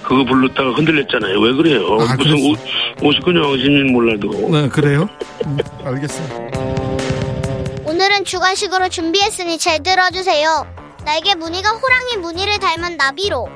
[0.03, 1.41] 그거 불렀다가 흔들렸잖아요.
[1.41, 1.97] 왜 그래요?
[2.01, 2.53] 아, 무슨 그랬어요?
[3.03, 5.09] 오, 59년 시민 몰라도 네, 그래요?
[5.47, 6.56] 음, 알겠습니다.
[8.27, 10.67] 주관식으로 준비했으니 잘 들어주세요.
[11.05, 13.49] 날개 무늬가 호랑이 무늬를 닮은 나비로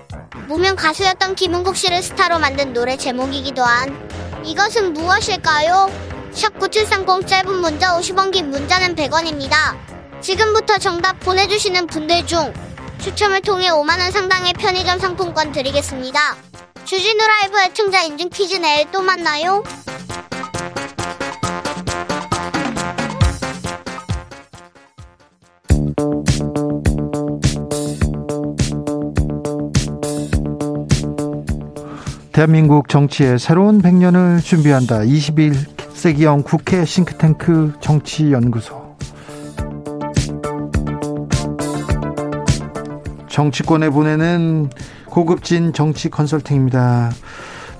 [0.46, 4.08] 무명 가수였던 김은국 씨를 스타로 만든 노래 제목이기도 한
[4.44, 5.90] 이것은 무엇일까요?
[6.32, 9.76] 샵9730 짧은 문자 50원 긴 문자는 100원입니다.
[10.20, 12.54] 지금부터 정답 보내주시는 분들 중
[13.00, 16.36] 추첨을 통해 5만원 상당의 편의점 상품권 드리겠습니다.
[16.84, 19.64] 주진우 라이브 애청자 인증 퀴즈 내일 또 만나요.
[32.32, 35.00] 대한민국 정치의 새로운 100년을 준비한다.
[35.00, 38.96] 21세기형 국회 싱크탱크 정치연구소.
[43.28, 44.70] 정치권에 보내는
[45.06, 47.10] 고급진 정치 컨설팅입니다.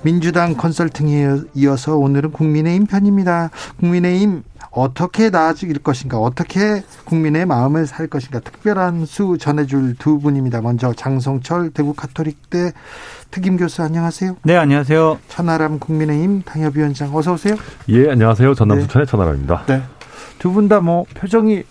[0.03, 3.51] 민주당 컨설팅에 이어서 오늘은 국민의힘 편입니다.
[3.79, 10.61] 국민의힘 어떻게 나아질 것인가, 어떻게 국민의 마음을 살 것인가, 특별한 수 전해줄 두 분입니다.
[10.61, 12.73] 먼저 장성철 대구 카톨릭대
[13.33, 14.37] 특임 교수 안녕하세요.
[14.45, 15.19] 네, 안녕하세요.
[15.29, 17.57] 천하람 국민의힘 당협위원장 어서 오세요.
[17.89, 18.55] 예, 안녕하세요.
[18.55, 18.83] 전남 네.
[18.85, 19.65] 부천의 천하람입니다.
[19.67, 19.83] 네.
[20.39, 21.65] 두 분 다 뭐 표정이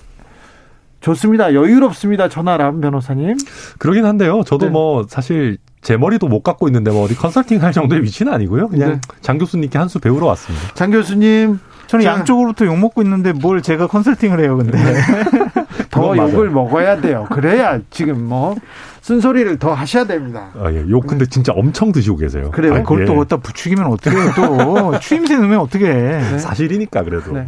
[0.99, 1.53] 좋습니다.
[1.53, 2.27] 여유롭습니다.
[2.27, 3.38] 천하람 변호사님.
[3.77, 4.43] 그러긴 한데요.
[4.45, 4.71] 저도 네.
[4.71, 8.67] 뭐 사실 제 머리도 못 갖고 있는데 뭐 어디 컨설팅 할 정도의 위치는 아니고요.
[8.67, 8.99] 그냥 네.
[9.21, 10.73] 장 교수님께 한 수 배우러 왔습니다.
[10.75, 11.59] 장 교수님
[11.89, 14.78] 저는 자, 양쪽으로부터 욕 먹고 있는데 뭘 제가 컨설팅을 해요, 근데.
[14.78, 14.93] 네.
[15.89, 17.25] 더 욕을 먹어야 돼요.
[17.32, 18.56] 그래야 지금 뭐
[19.02, 20.49] 쓴소리를 더 하셔야 됩니다.
[20.62, 20.86] 아, 예.
[20.88, 22.52] 욕 근데 진짜 엄청 드시고 계세요.
[22.52, 22.75] 그래요?
[22.75, 23.06] 아, 그걸 예.
[23.06, 24.99] 또 어디다 부추기면 어떻게 해요, 또.
[24.99, 26.19] 추임새 넣으면 어떻게 해.
[26.19, 26.38] 네.
[26.38, 27.32] 사실이니까 그래도.
[27.32, 27.47] 네.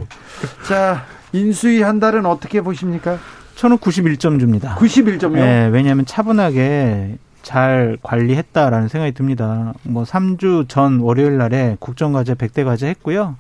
[0.68, 3.20] 자, 인수위 한 달은 어떻게 보십니까?
[3.54, 4.76] 저는 91점 줍니다.
[4.80, 5.34] 91점요?
[5.36, 9.74] 네, 왜냐하면 차분하게 잘 관리했다라는 생각이 듭니다.
[9.84, 13.36] 뭐 3주 전 월요일 날에 국정과제 100대 과제 했고요.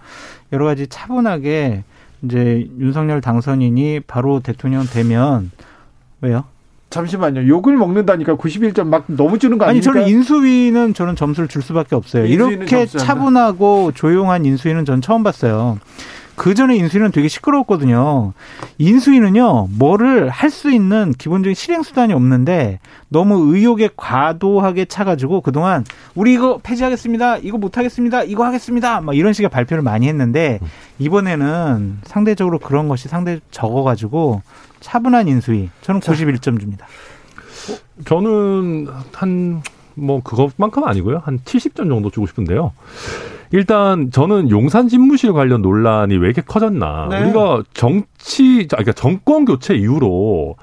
[0.53, 1.83] 여러 가지 차분하게
[2.23, 5.51] 이제 윤석열 당선인이 바로 대통령 되면
[6.21, 6.45] 왜요?
[6.89, 7.47] 잠시만요.
[7.47, 9.91] 욕을 먹는다니까 91점 막 너무 주는 거 아닙니까?
[9.91, 12.25] 아니 저는 인수위는 저는 점수를 줄 수밖에 없어요.
[12.25, 15.79] 이렇게 차분하고 조용한 인수위는 전 처음 봤어요.
[16.35, 18.33] 그 전에 인수위는 되게 시끄러웠거든요.
[18.77, 26.33] 인수위는요, 뭐를 할 수 있는 기본적인 실행 수단이 없는데 너무 의욕에 과도하게 차가지고 그동안 우리
[26.33, 30.59] 이거 폐지하겠습니다, 이거 못하겠습니다, 이거 하겠습니다, 막 이런 식의 발표를 많이 했는데
[30.99, 34.41] 이번에는 상대적으로 그런 것이 상대 적어가지고
[34.81, 35.69] 차분한 인수위.
[35.81, 36.85] 저는 91점 줍니다.
[38.05, 39.61] 저는 한
[39.95, 41.21] 뭐 그것만큼 아니고요.
[41.23, 42.73] 한 70점 정도 주고 싶은데요.
[43.51, 47.07] 일단 저는 용산 집무실 관련 논란이 왜 이렇게 커졌나.
[47.09, 47.23] 네.
[47.23, 50.55] 우리가 정치, 그러니까 정권 교체 이후로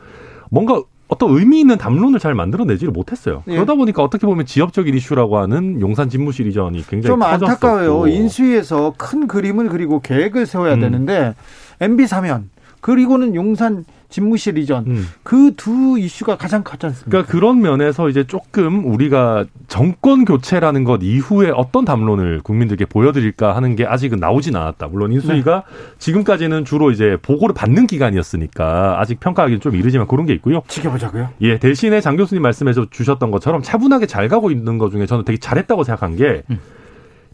[0.50, 3.42] 뭔가 어떤 의미 있는 담론을 잘 만들어내지를 못했어요.
[3.48, 3.54] 예.
[3.54, 7.46] 그러다 보니까 어떻게 보면 지역적인 이슈라고 하는 용산 집무실 이전이 굉장히 좀 커졌었고.
[7.46, 8.08] 안타까워요.
[8.08, 10.80] 인수위에서 큰 그림을 그리고 계획을 세워야 음.
[10.80, 11.34] 되는데
[11.80, 15.06] MB 사면 그리고는 용산 집무실 이전 음.
[15.22, 17.10] 그두 이슈가 가장 컸지 않습니까?
[17.10, 23.76] 그러니까 그런 면에서 이제 조금 우리가 정권 교체라는 것 이후에 어떤 담론을 국민들께 보여드릴까 하는
[23.76, 24.88] 게 아직은 나오진 않았다.
[24.88, 25.76] 물론 인수위가 네.
[25.98, 30.62] 지금까지는 주로 이제 보고를 받는 기관이었으니까 아직 평가하기는 좀 이르지만 그런 게 있고요.
[30.68, 31.30] 지켜보자고요.
[31.42, 35.38] 예, 대신에 장 교수님 말씀해서 주셨던 것처럼 차분하게 잘 가고 있는 것 중에 저는 되게
[35.38, 36.58] 잘했다고 생각한 게 음.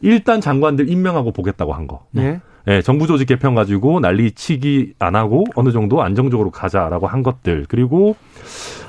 [0.01, 2.05] 일단 장관들 임명하고 보겠다고 한 거.
[2.11, 2.41] 네.
[2.69, 8.17] 예, 정부 조직 개편 가지고 난리치기 안 하고 어느 정도 안정적으로 가자라고 한 것들 그리고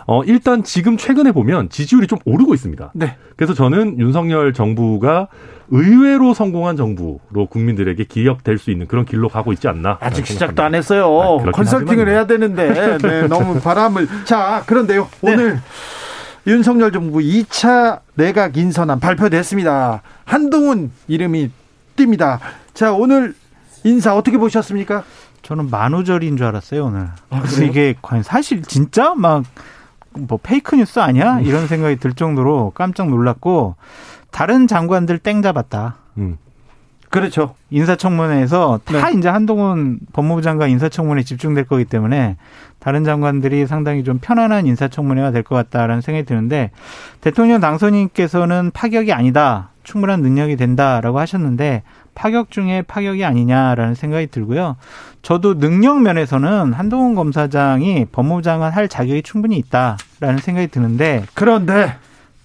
[0.07, 2.91] 어 일단 지금 최근에 보면 지지율이 좀 오르고 있습니다.
[2.93, 3.17] 네.
[3.35, 5.27] 그래서 저는 윤석열 정부가
[5.69, 9.97] 의외로 성공한 정부로 국민들에게 기억될 수 있는 그런 길로 가고 있지 않나.
[9.99, 11.39] 아직 시작도 안 했어요.
[11.43, 14.07] 아, 컨설팅을 해야 되는데 네, 너무 바람을.
[14.25, 15.09] 자, 그런데요.
[15.21, 15.33] 네.
[15.33, 15.59] 오늘
[16.47, 20.03] 윤석열 정부 2차 내각 인선안 발표됐습니다.
[20.23, 21.49] 한동훈 이름이
[21.95, 22.39] 띕니다.
[22.75, 23.33] 자, 오늘
[23.85, 25.03] 인사 어떻게 보셨습니까?
[25.41, 27.07] 저는 만우절인 줄 알았어요 오늘.
[27.29, 29.43] 아, 그래서 이게 과연 사실 진짜 막
[30.17, 31.39] 뭐 페이크 뉴스 아니야?
[31.39, 31.43] 음.
[31.43, 33.75] 이런 생각이 들 정도로 깜짝 놀랐고
[34.31, 35.95] 다른 장관들 땡 잡았다.
[36.17, 36.37] 음.
[37.09, 37.55] 그렇죠.
[37.69, 39.17] 인사청문회에서 다 네.
[39.17, 42.35] 이제 한동훈 법무부 장관 인사청문회에 집중될 거기 때문에
[42.79, 46.71] 다른 장관들이 상당히 좀 편안한 인사청문회가 될 것 같다라는 생각이 드는데
[47.21, 49.69] 대통령 당선인께서는 파격이 아니다.
[49.83, 51.83] 충분한 능력이 된다라고 하셨는데
[52.15, 54.77] 파격 중에 파격이 아니냐라는 생각이 들고요.
[55.21, 61.95] 저도 능력 면에서는 한동훈 검사장이 법무부 장관 할 자격이 충분히 있다라는 생각이 드는데 그런데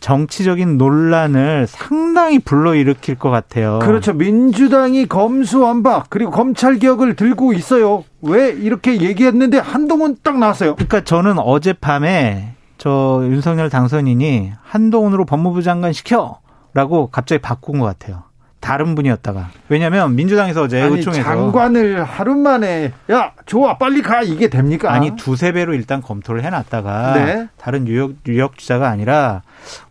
[0.00, 3.78] 정치적인 논란을 상당히 불러일으킬 것 같아요.
[3.80, 4.14] 그렇죠.
[4.14, 8.04] 민주당이 검수완박 그리고 검찰 개혁을 들고 있어요.
[8.22, 10.74] 왜 이렇게 얘기했는데 한동훈 딱 나왔어요.
[10.74, 18.22] 그러니까 저는 어젯밤에 저 윤석열 당선인이 한동훈으로 법무부 장관 시켜라고 갑자기 바꾼 것 같아요.
[18.60, 24.48] 다른 분이었다가 왜냐하면 민주당에서 어제 아니, 의총에서 장관을 하루 만에 야 좋아 빨리 가 이게
[24.48, 24.92] 됩니까?
[24.92, 27.48] 아니 두세 배로 일단 검토를 해놨다가 네.
[27.56, 29.42] 다른 유력 유력 기자가 아니라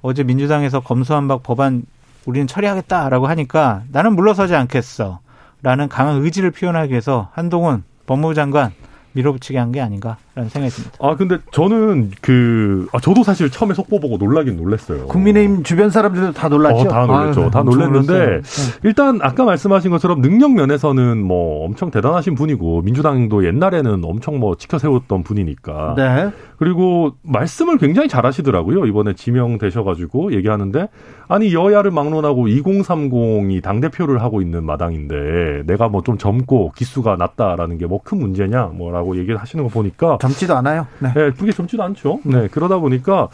[0.02, 1.84] 어제 민주당에서 검수한박 법안
[2.26, 8.72] 우리는 처리하겠다라고 하니까 나는 물러서지 않겠어라는 강한 의지를 표현하기 위해서 한동훈 법무부 장관
[9.14, 10.98] 밀어붙이게 한 게 아닌가라는 생각이 듭니다.
[11.00, 15.06] 아 근데 저는 그 아, 저도 사실 처음에 속보 보고 놀라긴 놀랐어요.
[15.08, 16.76] 국민의힘 주변 사람들도 다 놀랐죠.
[16.82, 17.42] 어, 다 놀랐죠.
[17.44, 18.80] 아유, 다 놀랐는데 놀랐어요.
[18.84, 24.80] 일단 아까 말씀하신 것처럼 능력 면에서는 뭐 엄청 대단하신 분이고 민주당도 옛날에는 엄청 뭐 지켜
[24.80, 25.94] 세웠던 분이니까.
[25.98, 26.32] 네.
[26.60, 28.86] 그리고 말씀을 굉장히 잘하시더라고요.
[28.86, 30.90] 이번에 지명되셔가지고 얘기하는데
[31.30, 37.78] 아니 여야를 막론하고 2030이 당 대표를 하고 있는 마당인데 내가 뭐 좀 젊고 기수가 낮다라는
[37.78, 40.86] 게 뭐 큰 문제냐 뭐라고 얘기를 하시는 거 보니까 젊지도 않아요.
[41.00, 41.14] 네.
[41.14, 42.20] 네, 그게 젊지도 않죠.
[42.24, 43.30] 네, 그러다 보니까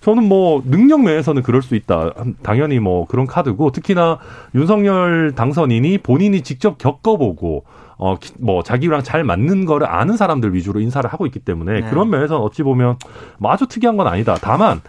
[0.00, 2.12] 저는 뭐 능력 면에서는 그럴 수 있다.
[2.42, 4.18] 당연히 뭐 그런 카드고 특히나
[4.54, 7.64] 윤석열 당선인이 본인이 직접 겪어보고
[8.00, 11.90] 어, 기- 뭐, 자기랑 잘 맞는 거를 아는 사람들 위주로 인사를 하고 있기 때문에 네.
[11.90, 12.94] 그런 면에서는 어찌 보면
[13.38, 14.36] 뭐 아주 특이한 건 아니다.
[14.40, 14.80] 다만,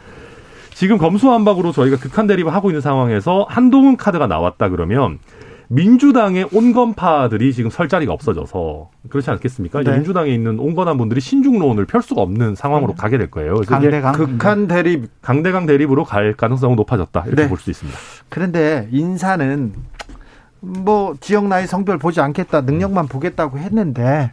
[0.76, 5.17] 지금 검수완박으로 저희가 극한 대립을 하고 있는 상황에서 한동훈 카드가 나왔다 그러면
[5.71, 9.84] 민주당의 온건파들이 지금 설 자리가 없어져서 그렇지 않겠습니까?
[9.84, 9.91] 네.
[9.93, 13.62] 민주당에 있는 온건한 분들이 신중론을 펼 수가 없는 상황으로 가게 될 거예요.
[13.67, 14.13] 강대강.
[14.13, 15.10] 극한 대립.
[15.21, 17.47] 강대강 대립으로 갈 가능성은 높아졌다 이렇게 네.
[17.49, 17.97] 볼수 있습니다.
[18.29, 19.73] 그런데 인사는
[20.60, 22.62] 뭐 지역 나이 성별 보지 않겠다.
[22.62, 24.32] 능력만 보겠다고 했는데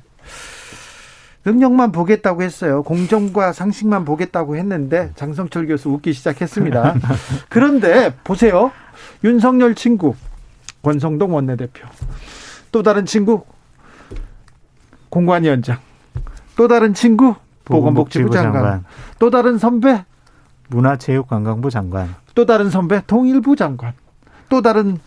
[1.44, 2.82] 능력만 보겠다고 했어요.
[2.82, 6.94] 공정과 상식만 보겠다고 했는데 장성철 교수 웃기 시작했습니다.
[7.50, 8.72] 그런데 보세요.
[9.22, 10.14] 윤석열 친구
[10.86, 11.84] 권성동 원내대표.
[12.70, 13.44] 또 다른 친구
[15.08, 15.78] 공관위원장.
[16.54, 18.84] 또 다른 친구 보건복지부 장관.
[19.18, 20.04] 또 다른 선배
[20.68, 22.14] 문화체육관광부 장관.
[22.36, 23.94] 또 다른 선배 통일부 장관.
[24.48, 24.98] 또 다른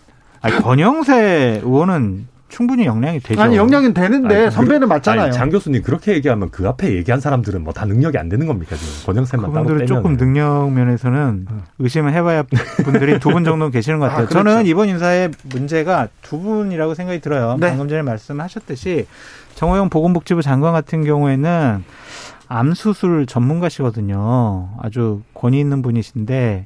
[0.41, 3.41] 아니, 권영세 의원은 충분히 역량이 되죠.
[3.41, 5.23] 아니 영향은 되는데 아니, 선배는 맞잖아요.
[5.25, 8.75] 아니, 장 교수님 그렇게 얘기하면 그 앞에 얘기한 사람들은 뭐 다 능력이 안 되는 겁니까
[8.75, 11.47] 지금 권영세만 따로 빼면 조금 능력 면에서는
[11.79, 12.43] 의심을 해봐야
[12.83, 14.23] 분들이 두 분 정도 계시는 것 같아요.
[14.25, 14.43] 아, 그렇죠.
[14.49, 17.55] 저는 이번 인사의 문제가 두 분이라고 생각이 들어요.
[17.59, 17.69] 네.
[17.69, 19.05] 방금 전에 말씀하셨듯이
[19.55, 21.83] 정호영 보건복지부 장관 같은 경우에는
[22.47, 24.69] 암 수술 전문가시거든요.
[24.81, 26.65] 아주 권위 있는 분이신데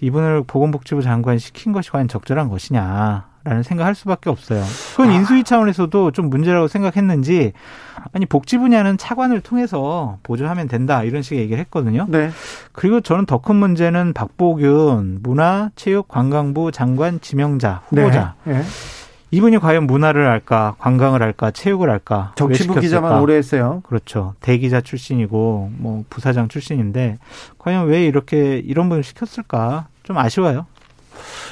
[0.00, 3.26] 이분을 보건복지부 장관 시킨 것이 과연 적절한 것이냐.
[3.44, 4.62] 라는 생각할 수밖에 없어요.
[4.92, 7.52] 그건 인수위 차원에서도 좀 문제라고 생각했는지
[8.12, 12.06] 아니 복지 분야는 차관을 통해서 보조하면 된다 이런 식의 얘기를 했거든요.
[12.08, 12.30] 네.
[12.72, 18.54] 그리고 저는 더 큰 문제는 박보균 문화 체육 관광부 장관 지명자 후보자 네.
[18.54, 18.62] 네.
[19.30, 22.80] 이분이 과연 문화를 할까 관광을 할까 체육을 할까 왜 정치부?
[22.80, 23.82] 기자만 오래 했어요.
[23.84, 27.18] 그렇죠 대기자 출신이고 뭐 부사장 출신인데
[27.58, 30.66] 과연 왜 이렇게 이런 분을 시켰을까 좀 아쉬워요.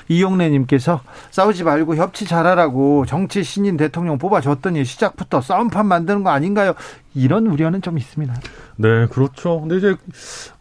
[0.09, 6.75] 이용래님께서 싸우지 말고 협치 잘하라고 정치 신인 대통령 뽑아줬더니 시작부터 싸움판 만드는 거 아닌가요?
[7.15, 8.35] 이런 우려는 좀 있습니다.
[8.77, 9.61] 네, 그렇죠.
[9.61, 9.95] 근데 이제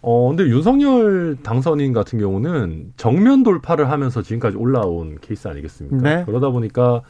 [0.01, 5.97] 어 근데 윤석열 당선인 같은 경우는 정면 돌파를 하면서 지금까지 올라온 케이스 아니겠습니까?
[5.97, 6.23] 네.
[6.25, 7.01] 그러다 보니까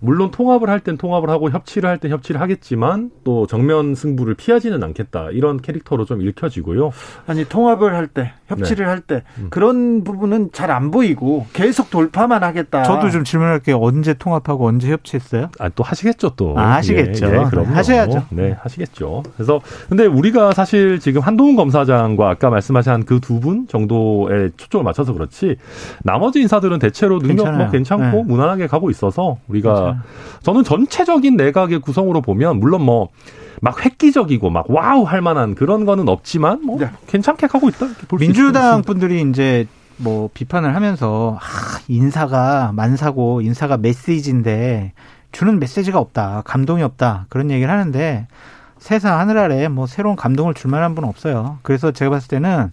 [0.00, 4.82] 물론 통합을 할 땐 통합을 하고 협치를 할 땐 협치를 하겠지만 또 정면 승부를 피하지는
[4.82, 5.28] 않겠다.
[5.32, 6.90] 이런 캐릭터로 좀 읽혀지고요.
[7.26, 9.46] 아니 통합을 할 때, 협치를 할때 음.
[9.50, 12.84] 그런 부분은 잘 안 보이고 계속 돌파만 하겠다.
[12.84, 15.50] 저도 좀 질문할 게 언제 통합하고 언제 협치했어요?
[15.58, 16.54] 아, 또 하시겠죠, 또.
[16.56, 17.26] 아, 하시겠죠.
[17.26, 17.74] 예, 예, 그럼요.
[17.74, 18.24] 하셔야죠.
[18.30, 19.24] 네, 하시겠죠.
[19.34, 25.12] 그래서, 근데 우리가 사실 지금 한동훈 검사장과 아까 말씀하신 그 두 분 정도에 초점을 맞춰서
[25.12, 25.56] 그렇지,
[26.04, 27.70] 나머지 인사들은 대체로 능력 뭐 괜찮아요.
[27.70, 28.22] 괜찮고 네.
[28.24, 30.40] 무난하게 가고 있어서 우리가, 괜찮아요.
[30.42, 33.08] 저는 전체적인 내각의 구성으로 보면, 물론 뭐,
[33.60, 36.88] 막 획기적이고 막 wow 할 만한 그런 거는 없지만 뭐 네.
[37.08, 39.66] 괜찮게 가고 있다 이렇게 볼수 민주당 분들이 이제
[39.98, 44.92] 뭐 비판을 하면서 아, 인사가 만사고 인사가 메시지인데
[45.32, 46.42] 주는 메시지가 없다.
[46.44, 47.26] 감동이 없다.
[47.28, 48.26] 그런 얘기를 하는데
[48.80, 51.58] 세상 하늘 아래 뭐 새로운 감동을 줄 만한 분은 없어요.
[51.62, 52.72] 그래서 제가 봤을 때는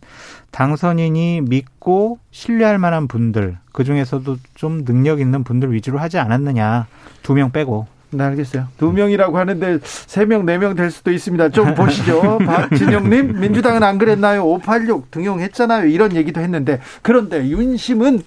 [0.52, 6.88] 당선인이 믿고 신뢰할 만한 분들 그 중에서도 좀 능력 있는 분들 위주로 하지 않았느냐
[7.24, 8.70] 두 명 빼고 네, 알겠어요.
[8.78, 11.50] 두 명이라고 하는데 세 명, 네 명 될 수도 있습니다.
[11.50, 12.38] 좀 보시죠.
[12.40, 14.46] 박진영님, 민주당은 안 그랬나요?
[14.46, 15.88] 586 등용했잖아요.
[15.88, 18.24] 이런 얘기도 했는데 그런데 윤심은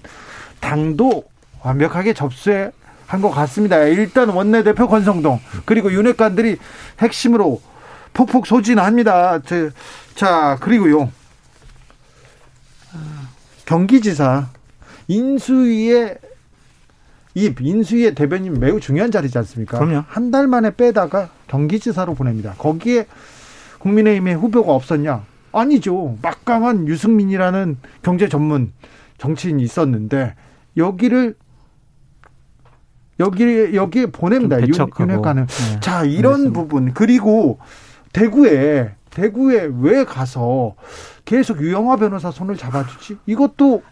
[0.59, 1.23] 당도
[1.63, 2.69] 완벽하게 접수해
[3.07, 3.79] 한것 같습니다.
[3.79, 6.57] 일단 원내대표 권성동 그리고 윤핵관들이
[6.99, 7.59] 핵심으로
[8.13, 9.41] 폭폭 소진합니다.
[9.41, 9.69] 저,
[10.15, 11.11] 자 그리고요
[13.65, 14.49] 경기지사
[15.07, 16.17] 인수위의
[17.33, 19.79] 이 인수위의 대변인 매우 중요한 자리지 않습니까?
[19.79, 20.03] 그럼요.
[20.07, 22.53] 한 달 만에 빼다가 경기지사로 보냅니다.
[22.57, 23.07] 거기에
[23.79, 25.23] 국민의힘의 후보가 없었냐?
[25.53, 26.17] 아니죠.
[26.21, 28.71] 막강한 유승민이라는 경제 전문
[29.17, 30.35] 정치인이 있었는데
[30.77, 31.35] 여기를
[33.19, 34.59] 여기 여기에 보냅니다.
[34.61, 34.71] 윤-.
[34.99, 35.47] 윤핵관은.
[35.47, 35.79] 네.
[35.79, 36.51] 자 이런.
[36.53, 37.59] 부분 그리고
[38.13, 40.75] 대구에 대구에 왜 가서
[41.25, 43.17] 계속 유영화 변호사 손을 잡아주지?
[43.25, 43.83] 이것도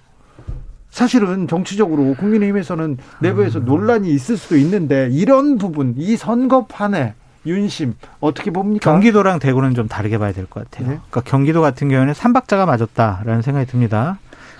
[0.89, 7.13] 사실은 정치적으로 국민의힘에서는 내부에서 논란이 있을 수도 있는데 이런 부분 이 선거판에
[7.45, 8.89] 윤심 어떻게 봅니까?
[8.91, 10.87] 경기도랑 대구는 좀 다르게 봐야 될 것 같아요.
[10.89, 10.95] 네.
[11.09, 14.19] 그러니까 경기도 같은 경우에는 삼박자가 맞았다라는 생각이 듭니다.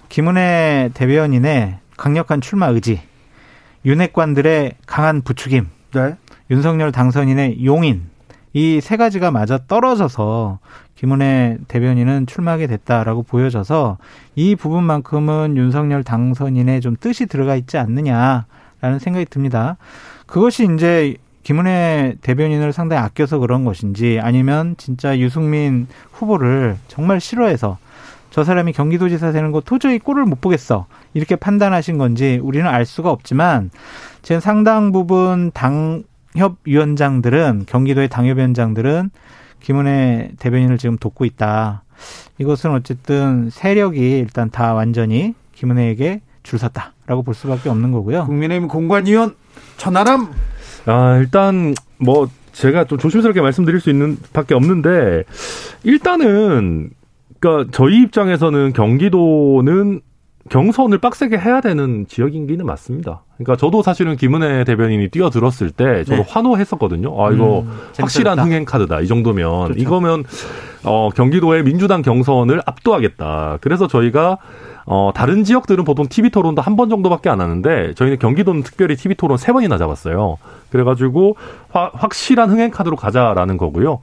[0.10, 3.02] 김은혜 대변인의 강력한 출마 의지,
[3.86, 6.16] 윤핵관들의 강한 부추김, 네.
[6.52, 8.04] 윤석열 당선인의 용인
[8.54, 10.60] 이 세 가지가 맞아 떨어져서
[10.96, 13.98] 김은혜 대변인은 출마하게 됐다라고 보여져서
[14.36, 19.78] 이 부분만큼은 윤석열 당선인의 좀 뜻이 들어가 있지 않느냐라는 생각이 듭니다.
[20.26, 27.78] 그것이 이제 김은혜 대변인을 상당히 아껴서 그런 것인지 아니면 진짜 유승민 후보를 정말 싫어해서
[28.30, 30.86] 저 사람이 경기도지사 되는 거 도저히 꼴을 못 보겠어.
[31.14, 33.72] 이렇게 판단하신 건지 우리는 알 수가 없지만
[34.22, 36.04] 지금 상당 부분 당
[36.36, 39.10] 협위원장들은 경기도의 당협위원장들은
[39.62, 41.84] 김은혜 대변인을 지금 돕고 있다.
[42.38, 48.26] 이것은 어쨌든 세력이 일단 다 완전히 김은혜에게 줄 섰다라고 볼 수밖에 없는 거고요.
[48.26, 49.36] 국민의힘 공관위원
[49.78, 50.30] 천하람.
[50.86, 55.24] 아 일단 뭐 제가 좀 조심스럽게 말씀드릴 수 있는 밖에 없는데
[55.84, 56.92] 일단은
[57.40, 60.02] 그러니까 저희 입장에서는 경기도는
[60.48, 63.24] 경선을 빡세게 해야 되는 지역인기는 맞습니다.
[63.38, 66.26] 그러니까 저도 사실은 김은혜 대변인이 뛰어들었을 때 저도 네.
[66.28, 67.10] 환호했었거든요.
[67.24, 69.02] 아 이거 음, 확실한 흥행 카드다.
[69.02, 69.80] 이 정도면 그렇죠.
[69.80, 70.24] 이거면
[70.86, 73.60] 어 경기도의 민주당 경선을 압도하겠다.
[73.62, 74.38] 그래서 저희가
[74.92, 79.16] 어, 다른 지역들은 보통 TV 토론도 한 번 정도밖에 안 하는데 저희는 경기도는 특별히 TV
[79.16, 80.38] 토론 세 번이나 잡았어요.
[80.72, 81.36] 그래가지고
[81.70, 84.00] 화, 확실한 흥행 카드로 가자라는 거고요.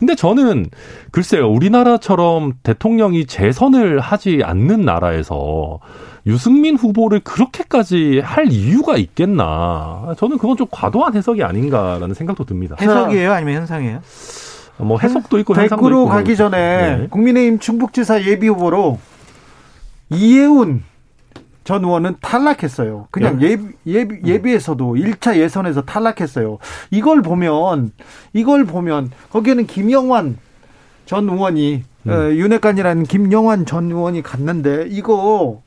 [0.00, 0.66] 근데 저는
[1.12, 5.78] 글쎄요, 우리나라처럼 대통령이 재선을 하지 않는 나라에서
[6.26, 10.14] 유승민 후보를 그렇게까지 할 이유가 있겠나?
[10.18, 12.74] 저는 그건 좀 과도한 해석이 아닌가라는 생각도 듭니다.
[12.80, 14.00] 해석이에요, 아니면 현상이에요?
[14.78, 16.06] 뭐 해석도 있고 현상도 있고.
[16.06, 17.06] 가기 전에 네.
[17.08, 18.98] 국민의힘 충북지사 예비 후보로
[20.10, 20.82] 이해운
[21.68, 23.08] 전 의원은 탈락했어요.
[23.10, 23.50] 그냥 예.
[23.50, 26.56] 예비, 예비, 예비에서도 1차 예선에서 탈락했어요.
[26.90, 27.92] 이걸 보면,
[28.32, 30.38] 이걸 보면, 거기에는 김영환
[31.04, 32.10] 전 의원이, 음.
[32.10, 35.62] 어, 윤핵관이라는 김영환 전 의원이 갔는데, 이거,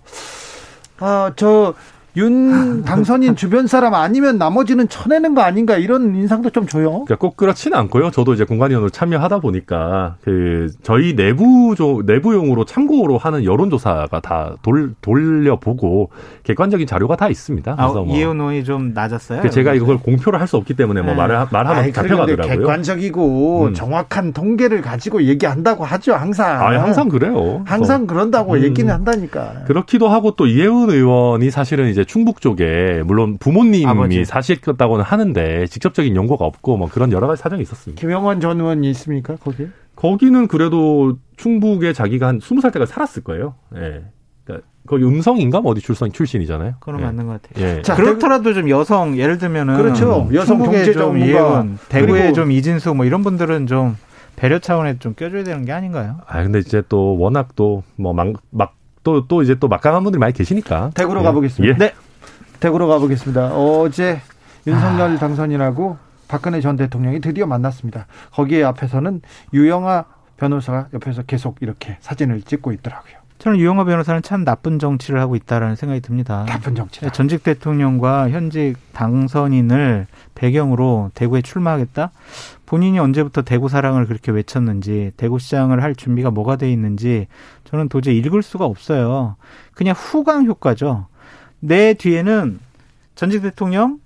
[0.98, 1.76] 아, 저,
[2.18, 6.89] 윤 당선인 주변 사람 아니면 나머지는 쳐내는 거 아닌가 이런 인상도 좀 줘요.
[7.05, 8.12] 그러니까 꼭 그렇지는 않고요.
[8.12, 14.93] 저도 이제 공관위원으로 참여하다 보니까 그 저희 내부 조 내부용으로 참고로 하는 여론조사가 다 돌,
[15.01, 16.09] 돌려보고
[16.43, 17.72] 객관적인 자료가 다 있습니다.
[17.72, 19.49] 아, 그래서 뭐 이해운이 좀 낮았어요.
[19.49, 21.18] 제가 이걸 공표를 할 수 없기 때문에 뭐 네.
[21.18, 22.57] 말을 말하면 아이, 잡혀가더라고요.
[22.57, 23.74] 객관적이고 음.
[23.74, 26.62] 정확한 통계를 가지고 얘기한다고 하죠 항상.
[26.62, 27.62] 아 항상 그래요.
[27.66, 28.64] 항상 그런다고 음.
[28.64, 29.64] 얘기는 한다니까.
[29.68, 34.26] 그렇기도 하고 또 이해운 의원이 사실은 이제 이제 충북 쪽에 물론 부모님이 아버지.
[34.26, 37.99] 사실다고는 하는데 직접적인 연고가 없고 뭐 그런 여러 가지 사정이 있었습니다.
[37.99, 39.68] 김영환 전 의원이 있습니까 거기?
[39.95, 43.56] 거기는 그래도 충북에 자기가 한 스무 살 때까지 살았을 거예요.
[43.76, 44.04] 예.
[44.43, 46.76] 그러니까 거기 음성인가 뭐 어디 출성 출신이잖아요.
[46.80, 47.06] 그럼 예.
[47.06, 47.78] 맞는 것 같아요.
[47.78, 47.82] 예.
[47.84, 50.28] 자 그렇더라도 좀 여성 예를 들면은 그렇죠.
[50.34, 53.95] 여성 경제 좀 이해원, 대구에 좀 이진수 뭐 이런 분들은 좀
[54.36, 56.18] 배려 차원에 좀 껴줘야 되는 게 아닌가요?
[56.26, 58.74] 아 근데 이제 또 워낙 또뭐막
[59.04, 60.91] 또, 또 이제 또 막강한 분들이 많이 계시니까.
[60.93, 61.24] 대구로 예.
[61.24, 61.74] 가보겠습니다.
[61.74, 61.78] 예.
[61.78, 61.93] 네.
[62.60, 63.56] 대구로 가보겠습니다.
[63.56, 64.22] 어제
[64.68, 65.18] 윤석열 아.
[65.18, 65.97] 당선인하고
[66.28, 68.06] 박근혜 전 대통령이 드디어 만났습니다.
[68.32, 69.22] 거기에 앞에서는
[69.54, 70.06] 유영아
[70.38, 73.20] 변호사가 옆에서 계속 이렇게 사진을 찍고 있더라고요.
[73.42, 76.46] 저는 유영아 변호사는 참 나쁜 정치를 하고 있다라는 생각이 듭니다.
[76.48, 77.02] 나쁜 정치.
[77.12, 82.12] 전직 대통령과 현직 당선인을 배경으로 대구에 출마하겠다.
[82.68, 87.26] 본인이 언제부터 대구 사랑을 그렇게 외쳤는지, 대구 시장을 할 준비가 뭐가 돼 있는지
[87.64, 89.38] 저는 도저히 읽을 수가 없어요.
[89.74, 91.08] 그냥 후광 효과죠.
[91.60, 92.60] 내 뒤에는
[93.16, 93.98] 전직 대통령,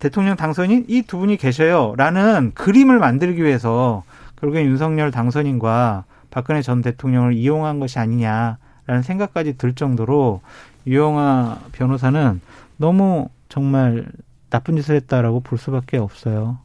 [0.00, 4.02] 대통령 당선인 이 두 분이 계셔요라는 그림을 만들기 위해서
[4.40, 6.02] 결국엔 윤석열 당선인과
[6.32, 8.58] 박근혜 전 대통령을 이용한 것이 아니냐.
[8.86, 10.40] 라는 생각까지 들 정도로
[10.86, 12.40] 유영아 변호사는
[12.76, 14.06] 너무 정말
[14.50, 16.58] 나쁜 짓을 했다라고 볼 수밖에 없어요.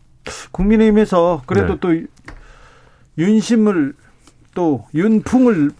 [0.52, 1.80] 국민의힘에서 그래도 네.
[1.80, 1.94] 또
[3.18, 3.94] 윤심을
[4.54, 5.72] 또 윤풍을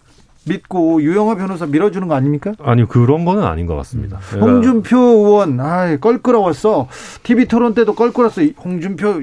[0.48, 2.52] 믿고 유영아 변호사 밀어주는 거 아닙니까?
[2.60, 4.18] 아니 그런 거는 아닌 것 같습니다.
[4.40, 6.88] 홍준표 의원 아 껄끄러웠어.
[7.22, 8.42] TV 토론 때도 껄끄러웠어.
[8.64, 9.20] 홍준표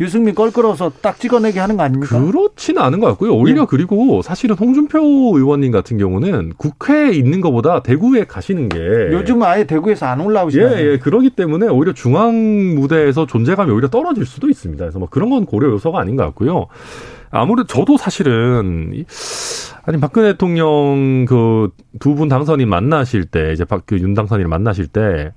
[0.00, 2.20] 유승민 껄끄러워서 딱 찍어내게 하는 거 아닙니까?
[2.20, 3.32] 그렇지는 않은 것 같고요.
[3.34, 3.66] 오히려 네.
[3.68, 4.98] 그리고 사실은 홍준표
[5.36, 8.78] 의원님 같은 경우는 국회에 있는 것보다 대구에 가시는 게
[9.12, 10.76] 요즘 아예 대구에서 안 올라오시나요?
[10.78, 10.98] 예, 예.
[10.98, 14.84] 그러기 때문에 오히려 중앙 무대에서 존재감이 오히려 떨어질 수도 있습니다.
[14.84, 16.66] 그래서 뭐 그런 건 고려 요소가 아닌 것 같고요.
[17.30, 19.04] 아무래도 저도 사실은
[19.84, 21.70] 아니 박근혜 대통령 그
[22.00, 25.32] 두 분 당선인 만나실 때 이제 박 그 윤 당선인을 만나실 때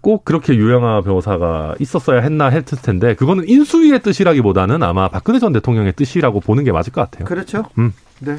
[0.00, 5.94] 꼭 그렇게 유영아 변호사가 있었어야 했나 했을 텐데 그거는 인수위의 뜻이라기보다는 아마 박근혜 전 대통령의
[5.94, 7.24] 뜻이라고 보는 게 맞을 것 같아요.
[7.24, 7.64] 그렇죠.
[7.78, 7.92] 음.
[8.20, 8.38] 네,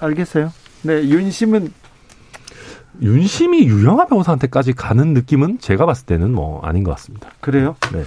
[0.00, 0.52] 알겠어요.
[0.82, 1.72] 네, 윤심은
[3.00, 7.30] 윤심이 유영아 변호사한테까지 가는 느낌은 제가 봤을 때는 뭐 아닌 것 같습니다.
[7.40, 7.76] 그래요?
[7.92, 8.02] 네.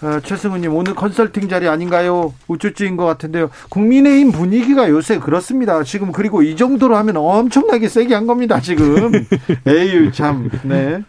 [0.00, 2.32] 어, 최승우님 오늘 컨설팅 자리 아닌가요?
[2.46, 3.50] 우쭈쭈인 것 같은데요.
[3.68, 5.82] 국민의힘 분위기가 요새 그렇습니다.
[5.82, 8.60] 지금 그리고 이 정도로 하면 엄청나게 세게 한 겁니다.
[8.60, 9.12] 지금
[9.66, 11.02] 에휴 참 네.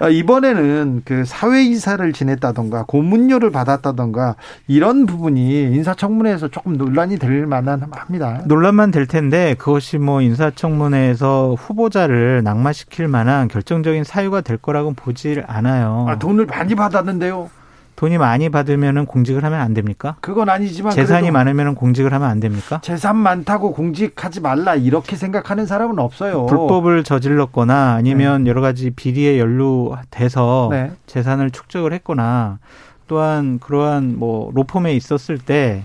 [0.00, 4.36] 아, 이번에는 그 사회이사를 지냈다던가 고문료를 받았다던가
[4.66, 8.42] 이런 부분이 인사청문회에서 조금 논란이 될 만한 합니다.
[8.46, 16.06] 논란만 될 텐데 그것이 뭐 인사청문회에서 후보자를 낙마시킬 만한 결정적인 사유가 될 거라고는 보질 않아요.
[16.08, 17.50] 아, 돈을 많이 받았는데요.
[17.98, 20.14] 돈이 많이 받으면 공직을 하면 안 됩니까?
[20.20, 22.80] 그건 아니지만 재산이 많으면 공직을 하면 안 됩니까?
[22.80, 26.46] 재산 많다고 공직하지 말라 이렇게 생각하는 사람은 없어요.
[26.46, 28.50] 불법을 저질렀거나 아니면 네.
[28.50, 30.92] 여러 가지 비리에 연루돼서 네.
[31.06, 32.60] 재산을 축적을 했거나
[33.08, 35.82] 또한 그러한 뭐 로펌에 있었을 때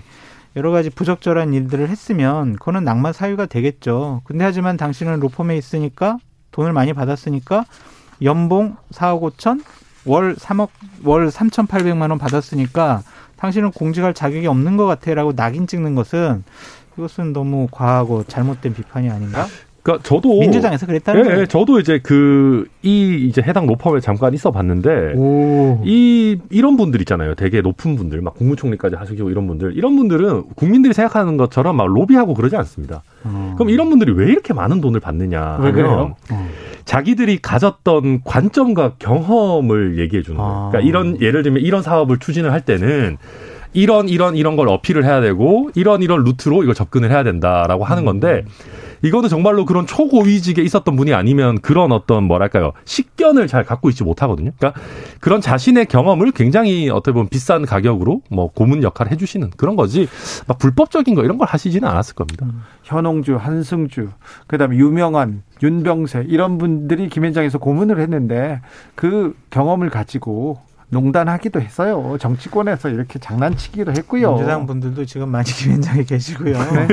[0.54, 4.20] 여러 가지 부적절한 일들을 했으면 그거는 낙마 사유가 되겠죠.
[4.22, 6.18] 근데 하지만 당신은 로펌에 있으니까
[6.52, 7.64] 돈을 많이 받았으니까
[8.22, 9.64] 연봉 4억 5천
[10.04, 10.68] 월 3억
[11.04, 13.02] 월 3,800만 원 받았으니까
[13.36, 16.44] 당신은 공직할 자격이 없는 것 같아라고 낙인 찍는 것은
[16.94, 19.46] 그것은 너무 과하고 잘못된 비판이 아닌가?
[19.84, 21.46] 그러니까 저도 민주당에서 그랬다는 예, 거예요.
[21.46, 25.14] 저도 이제 그 이 이제 해당 로펌에 잠깐 있어 봤는데
[25.84, 27.34] 이 이런 분들 있잖아요.
[27.34, 32.34] 되게 높은 분들 막 국무총리까지 하시고 이런 분들 이런 분들은 국민들이 생각하는 것처럼 막 로비하고
[32.34, 33.02] 그러지 않습니다.
[33.24, 33.54] 어.
[33.56, 35.60] 그럼 이런 분들이 왜 이렇게 많은 돈을 받느냐?
[35.62, 36.14] 왜 그래요?
[36.30, 36.48] 어.
[36.84, 40.52] 자기들이 가졌던 관점과 경험을 얘기해 주는 거예요.
[40.52, 40.68] 아.
[40.70, 43.16] 그러니까 이런 예를 들면 이런 사업을 추진을 할 때는
[43.72, 48.04] 이런 이런 이런 걸 어필을 해야 되고 이런 이런 루트로 이걸 접근을 해야 된다라고 하는
[48.04, 48.44] 건데
[49.04, 54.52] 이거는 정말로 그런 초고위직에 있었던 분이 아니면 그런 어떤 뭐랄까요 식견을 잘 갖고 있지 못하거든요.
[54.58, 54.80] 그러니까
[55.20, 60.08] 그런 자신의 경험을 굉장히 어떻게 보면 비싼 가격으로 뭐 고문 역할을 해주시는 그런 거지
[60.46, 62.46] 막 불법적인 거 이런 걸 하시지는 않았을 겁니다.
[62.46, 62.62] 음.
[62.82, 64.08] 현홍주, 한승주,
[64.46, 68.62] 그다음에 유명한 윤병세 이런 분들이 김현장에서 고문을 했는데
[68.94, 70.60] 그 경험을 가지고
[70.94, 72.16] 농단하기도 했어요.
[72.18, 74.30] 정치권에서 이렇게 장난치기도 했고요.
[74.34, 76.54] 민주당 분들도 지금 많이 김현장에 계시고요.
[76.56, 76.88] 네.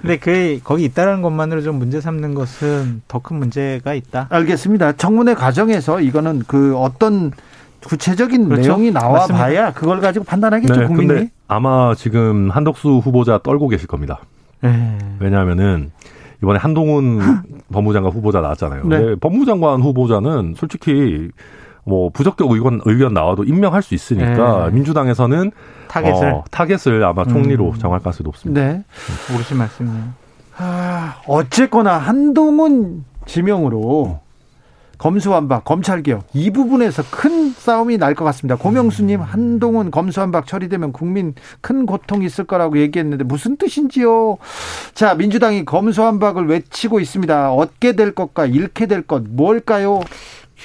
[0.00, 4.28] 근데 그 거기 있다는 것만으로 좀 문제 삼는 것은 더 큰 문제가 있다.
[4.30, 4.92] 알겠습니다.
[4.92, 7.32] 청문회 과정에서 이거는 그 어떤
[7.84, 8.62] 구체적인 그렇죠?
[8.62, 9.44] 내용이 나와 맞습니다.
[9.44, 11.28] 봐야 그걸 가지고 판단하겠죠, 네, 국민이.
[11.48, 14.20] 아마 지금 한덕수 후보자 떨고 계실 겁니다.
[14.62, 14.96] 네.
[15.18, 15.90] 왜냐하면은
[16.42, 17.20] 이번에 한동훈
[17.72, 18.84] 법무장관 후보자 나왔잖아요.
[18.86, 19.14] 네.
[19.16, 21.30] 법무장관 후보자는 솔직히
[21.88, 24.74] 뭐 부적격 의견 의견 나와도 임명할 수 있으니까 네.
[24.74, 25.52] 민주당에서는
[25.88, 27.78] 타겟을 어, 타겟을 아마 총리로 음.
[27.78, 28.60] 정할 가능성이 높습니다.
[28.60, 28.84] 네,
[29.32, 30.02] 옳으신 말씀이네요.
[30.58, 34.18] 아, 어쨌거나 한동훈 지명으로
[34.98, 38.56] 검수완박, 검찰개혁 이 부분에서 큰 싸움이 날 것 같습니다.
[38.56, 44.38] 고명수님 한동훈 검수완박 처리되면 국민 큰 고통 있을 거라고 얘기했는데 무슨 뜻인지요?
[44.94, 47.52] 자 민주당이 검수완박을 외치고 있습니다.
[47.52, 50.00] 얻게 될 것과 잃게 될 것 뭘까요?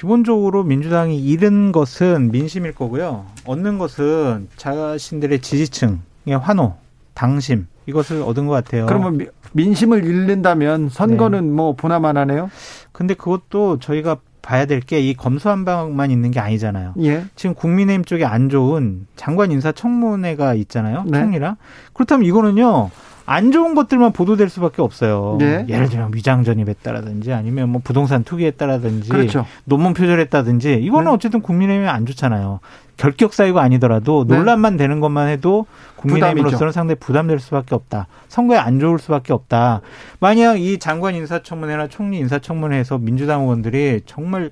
[0.06, 3.24] 기본적으로 민주당이 잃은 것은 민심일 거고요.
[3.46, 6.00] 얻는 것은 자신들의 지지층의
[6.40, 6.74] 환호,
[7.14, 8.86] 당심 이것을 얻은 것 같아요.
[8.86, 11.52] 그러면 민심을 잃는다면 선거는 네.
[11.52, 12.50] 뭐 보나마나네요.
[12.90, 16.94] 근데 그것도 저희가 봐야 될 게 이 검수한방만 있는 게 아니잖아요.
[17.04, 17.24] 예.
[17.36, 21.04] 지금 국민의힘 쪽에 안 좋은 장관 인사 청문회가 있잖아요.
[21.06, 21.20] 네.
[21.20, 21.54] 총리랑.
[21.92, 22.90] 그렇다면 이거는요.
[23.32, 25.36] 안 좋은 것들만 보도될 수밖에 없어요.
[25.38, 25.64] 네.
[25.66, 29.46] 예를 들면 위장 전입했다라든지 아니면 뭐 부동산 투기했다라든지 그렇죠.
[29.64, 31.14] 논문 표절했다든지 이거는 네.
[31.14, 32.60] 어쨌든 국민의힘에 안 좋잖아요.
[32.98, 34.36] 결격 사유가 아니더라도 네.
[34.36, 35.64] 논란만 되는 것만 해도
[35.96, 38.06] 국민의힘으로서는 상당히 부담될 수밖에 없다.
[38.28, 39.80] 선거에 안 좋을 수밖에 없다.
[40.20, 44.50] 만약 이 장관 인사청문회나 총리 인사청문회에서 민주당 의원들이 정말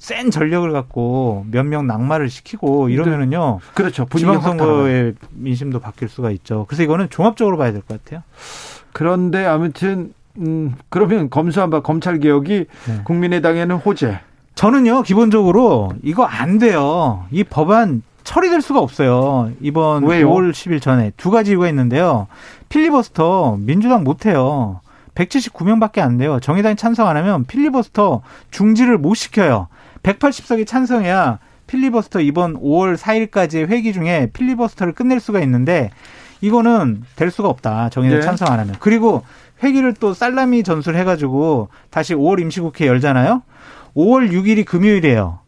[0.00, 3.60] 센 전력을 갖고 몇 명 낙마를 시키고 이러면은요.
[3.74, 4.06] 그렇죠.
[4.16, 6.64] 지방선거의 민심도 바뀔 수가 있죠.
[6.68, 8.22] 그래서 이거는 종합적으로 봐야 될 것 같아요.
[8.92, 13.00] 그런데 아무튼 음 그러면 검수한 바 검찰 개혁이 네.
[13.04, 14.18] 국민의당에는 호재.
[14.54, 17.26] 저는요 기본적으로 이거 안 돼요.
[17.30, 19.50] 이 법안 처리될 수가 없어요.
[19.60, 20.30] 이번 왜요?
[20.30, 22.26] 5월 10일 전에 두 가지 이유가 있는데요.
[22.70, 24.80] 필리버스터 민주당 못 해요.
[25.14, 26.40] 179명밖에 안 돼요.
[26.40, 29.68] 정의당이 찬성 안 하면 필리버스터 중지를 못 시켜요.
[30.02, 35.90] 180석이 찬성해야 필리버스터 이번 5월 4일까지의 회기 중에 필리버스터를 끝낼 수가 있는데
[36.40, 37.90] 이거는 될 수가 없다.
[37.90, 38.24] 정의당 네.
[38.24, 38.74] 찬성 안 하면.
[38.80, 39.22] 그리고
[39.62, 43.42] 회기를 또 살라미 전술 해가지고 다시 5월 임시국회 열잖아요.
[43.94, 45.40] 5월 6일이 금요일이에요.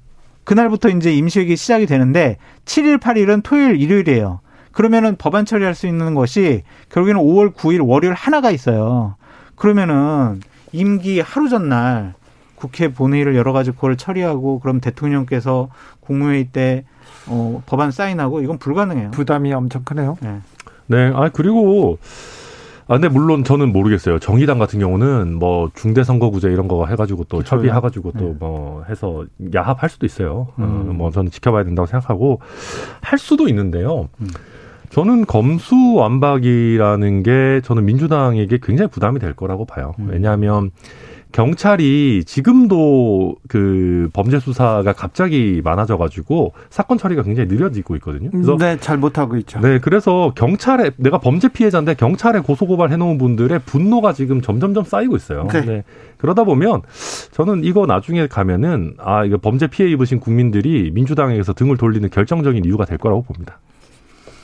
[0.44, 4.40] 그날부터 이제 임시회기 시작이 되는데 7일, 8일은 토요일, 일요일이에요.
[4.72, 9.16] 그러면은 법안 처리할 수 있는 것이 결국에는 5월 9일 월요일 하나가 있어요.
[9.54, 10.40] 그러면은
[10.72, 12.14] 임기 하루 전날
[12.62, 16.84] 국회 본회의를 열어가지고 그걸 처리하고 그럼 대통령께서 국무회의 때
[17.26, 19.10] 어, 법안 사인하고 이건 불가능해요.
[19.10, 20.16] 부담이 엄청 크네요.
[20.20, 20.38] 네.
[20.86, 21.10] 네.
[21.12, 21.98] 아 그리고
[22.86, 24.20] 아, 근데 물론 저는 모르겠어요.
[24.20, 28.36] 정의당 같은 경우는 뭐 중대선거구제 이런 거 해가지고 또 협의해가지고 또뭐 네.
[28.38, 30.48] 뭐 해서 야합할 수도 있어요.
[30.50, 30.86] 어, 음.
[30.88, 32.38] 어, 뭐 저는 지켜봐야 된다고 생각하고
[33.00, 34.08] 할 수도 있는데요.
[34.20, 34.28] 음.
[34.90, 39.94] 저는 검수 완박이라는 게 저는 민주당에게 굉장히 부담이 될 거라고 봐요.
[39.98, 40.10] 음.
[40.12, 40.70] 왜냐하면
[41.32, 48.30] 경찰이 지금도 그 범죄 수사가 갑자기 많아져 가지고 사건 처리가 굉장히 느려지고 있거든요.
[48.30, 49.60] 그래서 네, 잘 못하고 있죠.
[49.60, 54.84] 네, 그래서 경찰에 내가 범죄 피해자인데 경찰에 고소 고발 해 놓은 분들의 분노가 지금 점점점
[54.84, 55.48] 쌓이고 있어요.
[55.48, 55.60] 네.
[55.62, 55.84] 네.
[56.18, 56.82] 그러다 보면
[57.32, 62.84] 저는 이거 나중에 가면은 아 이거 범죄 피해 입으신 국민들이 민주당에서 등을 돌리는 결정적인 이유가
[62.84, 63.58] 될 거라고 봅니다.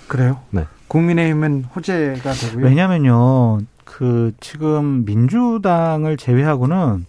[0.08, 0.40] 그래요?
[0.50, 0.64] 네.
[0.88, 2.64] 국민의힘은 호재가 되고요.
[2.64, 3.58] 왜냐면요.
[3.88, 7.06] 그 지금 민주당을 제외하고는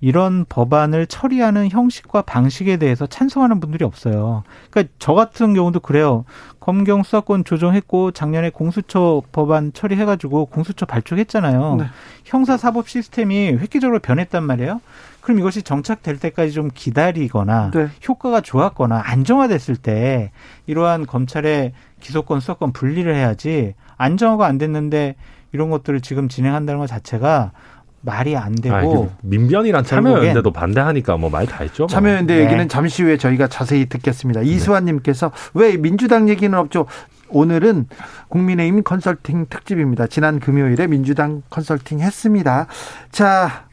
[0.00, 4.44] 이런 법안을 처리하는 형식과 방식에 대해서 찬성하는 분들이 없어요.
[4.70, 6.26] 그러니까 저 같은 경우도 그래요.
[6.60, 11.76] 검경 수사권 조정했고 작년에 공수처 법안 처리해가지고 공수처 발족했잖아요.
[11.76, 11.86] 네.
[12.24, 14.82] 형사 사법 시스템이 획기적으로 변했단 말이에요.
[15.22, 17.88] 그럼 이것이 정착될 때까지 좀 기다리거나 네.
[18.06, 20.30] 효과가 좋았거나 안정화됐을 때
[20.66, 25.16] 이러한 검찰의 기소권 수사권 분리를 해야지 안정화가 안 됐는데
[25.52, 27.52] 이런 것들을 지금 진행한다는 것 자체가
[28.00, 31.82] 말이 안 되고 아, 민변이란 참여연대도 반대하니까 뭐 말 다 했죠.
[31.84, 31.88] 뭐.
[31.88, 32.44] 참여연대 네.
[32.44, 34.40] 얘기는 잠시 후에 저희가 자세히 듣겠습니다.
[34.40, 34.46] 네.
[34.46, 36.86] 이수환님께서 왜 민주당 얘기는 없죠?
[37.30, 37.86] 오늘은
[38.28, 40.06] 국민의힘 컨설팅 특집입니다.
[40.06, 42.66] 지난 금요일에 민주당 컨설팅 했습니다.
[43.10, 43.66] 자,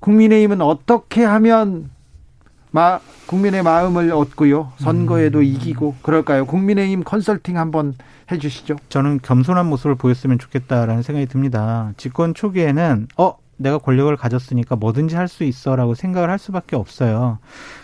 [0.00, 1.90] 국민의힘은 어떻게 하면
[2.74, 4.72] 마, 국민의 마음을 얻고요.
[4.78, 5.44] 선거에도 음.
[5.44, 6.44] 이기고 그럴까요?
[6.44, 7.94] 국민의힘 컨설팅 한번
[8.32, 8.74] 해 주시죠.
[8.88, 11.92] 저는 겸손한 모습을 보였으면 좋겠다라는 생각이 듭니다.
[11.96, 17.38] 집권 초기에는 어 내가 권력을 가졌으니까 뭐든지 할 수 있어라고 생각을 할 수밖에 없어요.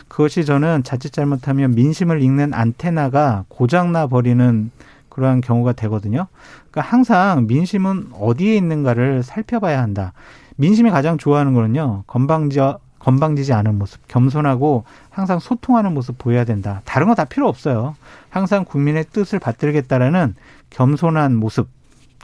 [0.09, 4.73] 그것이 저는 자칫 잘못하면 민심을 읽는 안테나가 고장나 버리는
[5.09, 6.27] 그러한 경우가 되거든요.
[6.73, 10.15] 그러니까 항상 민심은 어디에 있는가를 살펴봐야 한다.
[10.57, 12.03] 민심이 가장 좋아하는 거는요.
[12.09, 12.59] 건방지
[13.01, 16.83] 건방지지 않은 모습, 겸손하고 항상 소통하는 모습 보여야 된다.
[16.85, 17.97] 다른 거 다 필요 없어요.
[18.29, 20.37] 항상 국민의 뜻을 받들겠다라는
[20.71, 21.69] 겸손한 모습,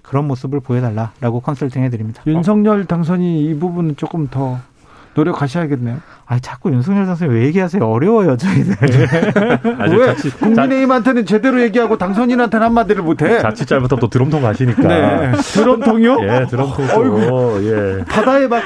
[0.03, 2.23] 그런 모습을 보여달라라고 컨설팅 해 드립니다.
[2.29, 4.61] 윤석열 당선이 이 부분은 조금 더
[5.17, 5.97] 노력하셔야겠네요.
[6.27, 7.83] 아, 자꾸 윤석열 당선인 왜 얘기하세요?
[7.85, 8.77] 어려워요, 저희들.
[9.99, 10.07] 왜?
[10.07, 13.39] 자칫, 국민의힘한테는 제대로 얘기하고 당선인한테는 한마디를 못해.
[13.41, 14.83] 자칫 잘못하면 또 드럼통 가시니까.
[14.83, 15.33] 네.
[15.55, 16.17] 드럼통이요?
[16.23, 17.65] 예, 드럼통.
[17.65, 18.05] 예.
[18.05, 18.63] 바다에 막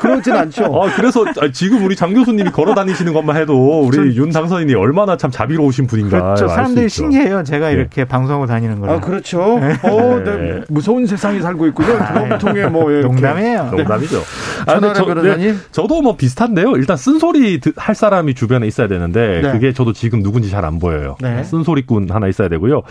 [0.00, 0.64] 그러진 않죠.
[0.64, 5.30] 아, 그래서 지금 우리 장 교수님이 걸어 다니시는 것만 해도 우리 윤 당선인이 얼마나 참
[5.30, 6.20] 자비로우신 분인가.
[6.20, 6.48] 그렇죠.
[6.48, 7.44] 사람들이 신기해요.
[7.44, 7.74] 제가 예.
[7.74, 8.90] 이렇게 방송하고 다니는 걸.
[8.90, 9.58] 아, 그렇죠.
[9.60, 9.74] 네.
[9.82, 10.62] 어, 네.
[10.68, 11.98] 무서운 세상에 살고 있군요.
[11.98, 12.90] 드럼통에 뭐.
[12.90, 13.06] 이렇게.
[13.06, 13.70] 농담이에요.
[13.76, 14.22] 농담이죠.
[14.66, 16.76] 아, 근데 저, 네, 저도 뭐 비슷한데요.
[16.76, 19.52] 일단 쓴소리 할 사람이 주변에 있어야 되는데 네.
[19.52, 21.16] 그게 저도 지금 누군지 잘 안 보여요.
[21.20, 21.42] 네.
[21.42, 22.82] 쓴소리꾼 하나 있어야 되고요.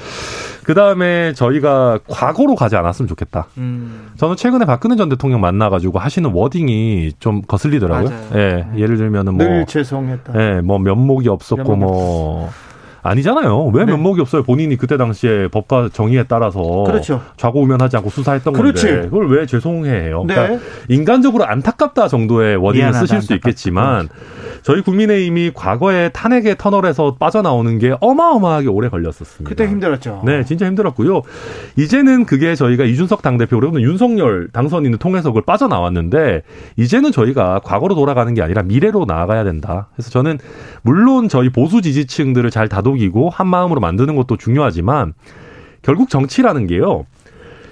[0.63, 3.47] 그 다음에 저희가 과거로 가지 않았으면 좋겠다.
[3.57, 4.09] 음.
[4.17, 8.13] 저는 최근에 박근혜 전 대통령 만나 가지고 하시는 워딩이 좀 거슬리더라고요.
[8.35, 8.65] 예, 네.
[8.75, 10.33] 예를 들면은 뭐늘 죄송했다.
[10.37, 12.49] 예, 뭐 면목이 없었고 면목이 뭐.
[13.03, 13.71] 아니잖아요.
[13.73, 13.91] 왜 네.
[13.91, 14.43] 면목이 없어요?
[14.43, 17.21] 본인이 그때 당시에 법과 정의에 따라서 그렇죠.
[17.37, 18.85] 좌고우면하지 않고 수사했던 그렇지.
[18.85, 20.23] 건데 그걸 왜 죄송해해요?
[20.27, 20.35] 네.
[20.35, 24.09] 그러니까 인간적으로 안타깝다 정도의 워딩을 쓰실 수 있겠지만
[24.63, 29.49] 저희 국민의힘이 과거에 탄핵의 터널에서 빠져나오는 게 어마어마하게 오래 걸렸었습니다.
[29.49, 30.21] 그때 힘들었죠.
[30.25, 31.23] 네, 진짜 힘들었고요.
[31.77, 36.43] 이제는 그게 저희가 이준석 당대표 그리고 윤석열 당선인을 통해서 그걸 빠져나왔는데
[36.77, 39.87] 이제는 저희가 과거로 돌아가는 게 아니라 미래로 나아가야 된다.
[39.95, 40.37] 그래서 저는
[40.83, 45.13] 물론 저희 보수 지지층들을 잘 다독 이고 한 마음으로 만드는 것도 중요하지만
[45.81, 47.05] 결국 정치라는 게요.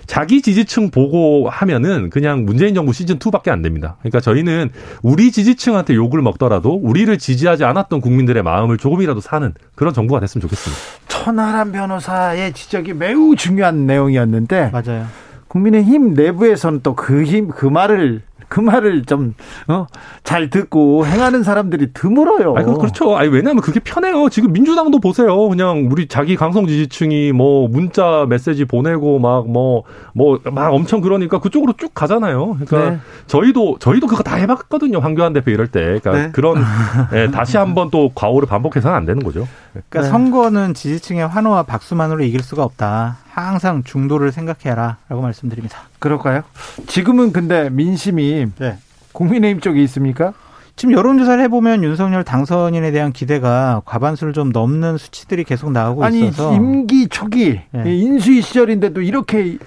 [0.08, 3.98] 자기 지지층 보고 하면은 그냥 문재인 정부 시즌 2밖에 안 됩니다.
[4.00, 4.72] 그러니까 저희는
[5.04, 10.82] 우리 지지층한테 욕을 먹더라도 우리를 지지하지 않았던 국민들의 마음을 조금이라도 사는 그런 정부가 됐으면 좋겠습니다.
[11.08, 15.06] 천하람 변호사의 지적이 매우 중요한 내용이었는데 맞아요.
[15.48, 19.36] 국민의힘 내부에서는 또 그 힘, 그 말을 그 말을 좀,
[19.68, 19.86] 어,
[20.24, 22.56] 잘 듣고 행하는 사람들이 드물어요.
[22.56, 23.18] 아니, 그렇죠.
[23.18, 24.30] 아니, 왜냐하면 그게 편해요.
[24.30, 25.50] 지금 민주당도 보세요.
[25.50, 29.84] 그냥 우리 자기 강성 지지층이 뭐 문자 메시지 보내고 막 뭐,
[30.14, 32.58] 뭐, 막 엄청 그러니까 그쪽으로 쭉 가잖아요.
[32.60, 33.00] 그러니까 네.
[33.28, 35.00] 저희도, 저희도 그거 다 해봤거든요.
[35.00, 36.00] 황교안 대표 이럴 때.
[36.00, 36.32] 그러니까 네.
[36.32, 36.64] 그런,
[37.14, 39.48] 예, 다시 한번 또 과오를 반복해서는 안 되는 거죠.
[39.72, 40.08] 그러니까 네.
[40.08, 43.18] 선거는 지지층의 환호와 박수만으로 이길 수가 없다.
[43.30, 45.89] 항상 중도를 생각해라 라고 말씀드립니다.
[46.00, 46.42] 그럴까요?
[46.88, 48.78] 지금은 근데 민심이 네.
[49.14, 50.34] 국민의힘 쪽에 있습니까?
[50.76, 56.54] 지금 여론조사를 해보면 윤석열 당선인에 대한 기대가 과반수를 좀 넘는 수치들이 계속 나오고 아니, 있어서
[56.56, 57.96] 임기 초기 네.
[57.98, 59.58] 인수위 시절인데도 이렇게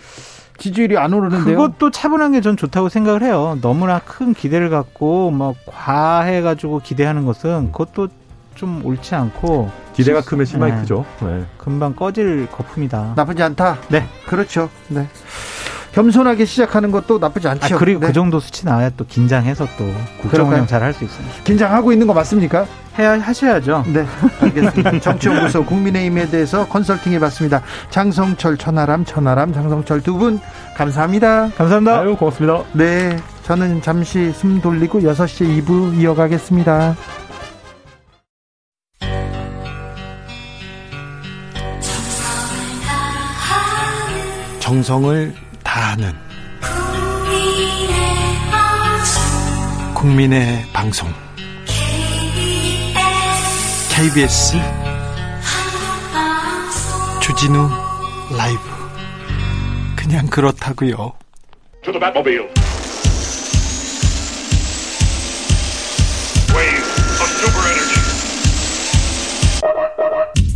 [0.56, 1.56] 지지율이 안 오르는데요.
[1.58, 3.58] 그것도 차분한 게 전 좋다고 생각을 해요.
[3.60, 8.08] 너무나 큰 기대를 갖고 뭐 과해 가지고 기대하는 것은 그것도
[8.54, 10.80] 좀 옳지 않고 기대가 크면 실망이 네.
[10.80, 11.04] 크죠.
[11.20, 11.44] 네.
[11.58, 13.14] 금방 꺼질 거품이다.
[13.16, 13.78] 나쁘지 않다.
[13.88, 14.70] 네, 그렇죠.
[14.88, 15.06] 네.
[15.92, 17.74] 겸손하게 시작하는 것도 나쁘지 않죠.
[17.74, 18.06] 아, 그리고 네.
[18.08, 21.42] 그 정도 수치 나와야 또 긴장해서 또 국정운영 잘 할 수 있습니다.
[21.44, 22.66] 긴장하고 있는 거 맞습니까?
[22.98, 23.84] 해야 하셔야죠.
[23.88, 24.06] 네,
[24.40, 24.98] 알겠습니다.
[25.00, 27.62] 정치연구소 국민의힘에 대해서 컨설팅 해 봤습니다.
[27.90, 30.40] 장성철, 천하람, 천하람, 장성철 두 분
[30.76, 31.50] 감사합니다.
[31.56, 32.00] 감사합니다.
[32.00, 32.62] 아유, 고맙습니다.
[32.72, 36.94] 네, 저는 잠시 숨 돌리고 6시 2부 이어가겠습니다.
[44.60, 45.34] 정성을
[45.72, 46.12] 다하는
[49.94, 51.10] 국민의 방송.
[53.88, 54.58] KBS
[57.22, 57.70] 주진우
[58.36, 58.60] 라이브.
[59.96, 61.14] 그냥 그렇다고요.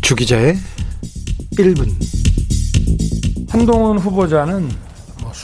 [0.02, 0.58] 주 기자의
[1.52, 1.90] 1분.
[3.48, 4.85] 한동훈 후보자는 뭐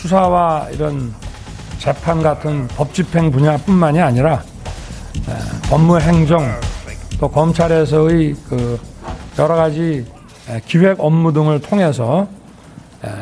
[0.03, 1.15] 수사와 이런
[1.79, 4.43] 재판 같은 법 집행 분야뿐만이 아니라
[5.71, 6.45] 법무 행정
[7.21, 8.81] 또 검찰에서의 그
[9.39, 10.05] 여러 가지
[10.67, 12.27] 기획 업무 등을 통해서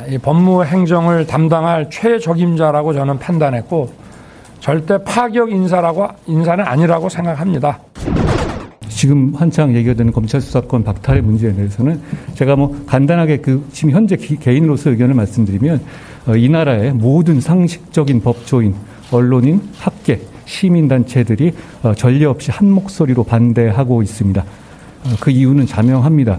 [0.08, 3.92] 이 법무 행정을 담당할 최적임자라고 저는 판단했고
[4.60, 7.78] 절대 파격 인사라고 인사는 아니라고 생각합니다.
[9.00, 12.02] 지금 한창 얘기가 되는 검찰 수사권 박탈의 문제에 대해서는
[12.34, 15.80] 제가 뭐 간단하게 그 지금 현재 개인으로서 의견을 말씀드리면
[16.26, 18.74] 어, 이 나라의 모든 상식적인 법조인,
[19.10, 24.42] 언론인, 학계, 시민단체들이 어, 전례 없이 한 목소리로 반대하고 있습니다.
[24.42, 26.38] 어, 그 이유는 자명합니다.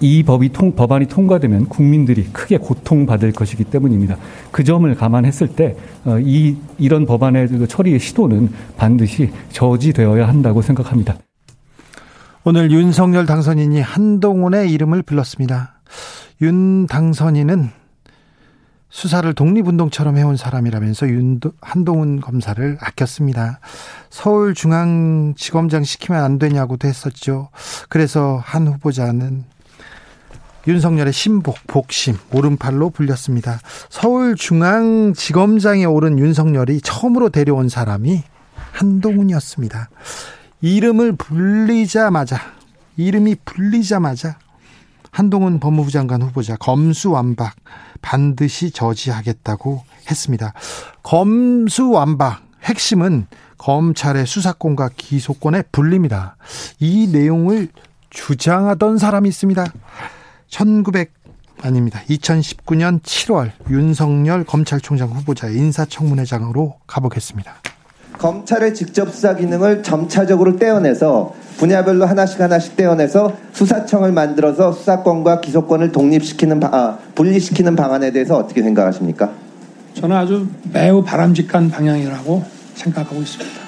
[0.00, 4.16] 이 법이 통, 법안이 통과되면 국민들이 크게 고통받을 것이기 때문입니다.
[4.50, 11.16] 그 점을 감안했을 때, 어, 이, 이런 법안의 그 처리의 시도는 반드시 저지되어야 한다고 생각합니다.
[12.44, 15.80] 오늘 윤석열 당선인이 한동훈의 이름을 불렀습니다.
[16.42, 17.70] 윤 당선인은
[18.88, 23.60] 수사를 독립운동처럼 해온 사람이라면서 윤, 한동훈 검사를 아꼈습니다.
[24.10, 27.48] 서울중앙지검장 시키면 안 되냐고도 했었죠.
[27.88, 29.44] 그래서 한 후보자는
[30.66, 33.60] 윤석열의 신복, 복심, 오른팔로 불렸습니다.
[33.88, 38.22] 서울중앙지검장에 오른 윤석열이 처음으로 데려온 사람이
[38.72, 39.90] 한동훈이었습니다.
[40.60, 42.40] 이름을 불리자마자,
[42.96, 44.38] 이름이 불리자마자
[45.10, 47.54] 한동훈 법무부 장관 후보자 검수완박
[48.02, 50.52] 반드시 저지하겠다고 했습니다.
[51.02, 53.26] 검수완박 핵심은
[53.58, 56.36] 검찰의 수사권과 기소권의 분립니다.
[56.80, 57.68] 이 내용을
[58.10, 59.64] 주장하던 사람이 있습니다.
[60.48, 61.12] 1900
[61.62, 62.00] 아닙니다.
[62.08, 67.54] 2019년 7월 윤석열 검찰총장 후보자 인사청문회장으로 가보겠습니다.
[68.18, 76.62] 검찰의 직접 수사 기능을 점차적으로 떼어내서 분야별로 하나씩 하나씩 떼어내서 수사청을 만들어서 수사권과 기소권을 독립시키는
[76.64, 79.32] 아, 분리시키는 방안에 대해서 어떻게 생각하십니까?
[79.94, 82.44] 저는 아주 매우 바람직한 방향이라고
[82.74, 83.60] 생각하고 있습니다.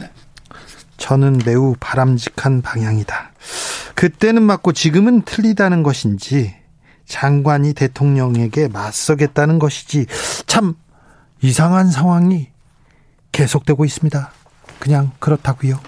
[0.00, 0.10] 네.
[0.96, 3.30] 저는 매우 바람직한 방향이다.
[3.98, 6.54] 그때는 맞고 지금은 틀리다는 것인지
[7.06, 10.06] 장관이 대통령에게 맞서겠다는 것이지
[10.46, 10.76] 참
[11.42, 12.46] 이상한 상황이
[13.32, 14.30] 계속되고 있습니다.
[14.78, 15.80] 그냥 그렇다고요.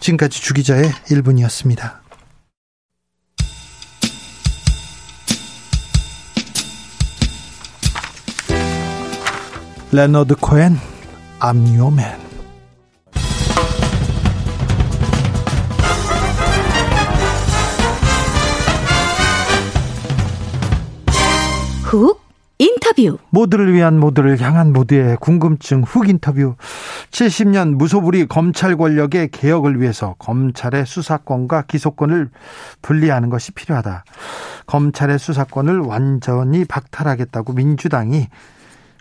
[0.00, 2.00] 지금까지 주기자의 1분이었습니다.
[9.90, 10.78] 레너드 코엔
[11.42, 12.31] man
[21.92, 22.22] 훅
[22.58, 26.54] 인터뷰 모두를 위한 모두를 향한 모두의 궁금증 훅 인터뷰
[27.10, 32.30] 70년 무소불위 검찰 권력의 개혁을 위해서 검찰의 수사권과 기소권을
[32.80, 34.04] 분리하는 것이 필요하다.
[34.66, 38.28] 검찰의 수사권을 완전히 박탈하겠다고 민주당이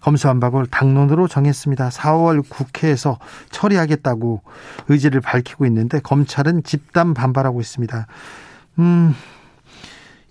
[0.02, 1.90] 검수완박을 당론으로 정했습니다.
[1.90, 3.20] 4월 국회에서
[3.52, 4.42] 처리하겠다고
[4.90, 8.08] 의지를 밝히고 있는데 검찰은 집단 반발하고 있습니다.
[8.80, 9.16] 음,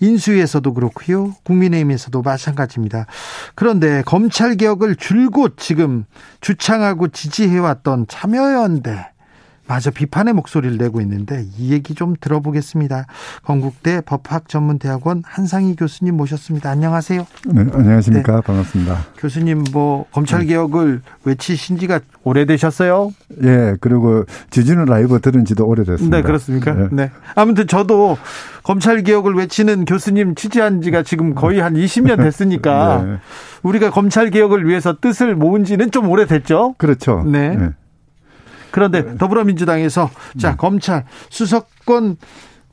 [0.00, 1.34] 인수위에서도 그렇고요.
[1.44, 3.06] 국민의힘에서도 마찬가지입니다.
[3.54, 6.04] 그런데 검찰 개혁을 줄곧 지금
[6.40, 9.09] 주창하고 지지해왔던 참여연대
[9.70, 13.06] 마저 비판의 목소리를 내고 있는데 이 얘기 좀 들어보겠습니다.
[13.44, 16.70] 건국대 법학전문대학원 한상희 교수님 모셨습니다.
[16.70, 17.24] 안녕하세요.
[17.46, 18.34] 네, 안녕하십니까.
[18.34, 18.42] 네.
[18.42, 18.98] 반갑습니다.
[19.16, 23.12] 교수님 뭐 검찰 개혁을 외치신 지가 오래되셨어요?
[23.44, 26.16] 예, 그리고 지지는 라이브 들은 지도 오래됐습니다.
[26.16, 26.72] 네, 그렇습니까?
[26.74, 26.88] 네.
[26.90, 27.10] 네.
[27.36, 28.18] 아무튼 저도
[28.64, 33.18] 검찰 개혁을 외치는 교수님 취재한 지가 지금 거의 한 20년 됐으니까 네.
[33.62, 36.74] 우리가 검찰 개혁을 위해서 뜻을 모은 지는 좀 오래됐죠?
[36.76, 37.22] 그렇죠.
[37.24, 37.70] 네.
[38.70, 38.72] 네.
[38.72, 42.16] 그런데 더불어민주당에서 자 검찰 수사권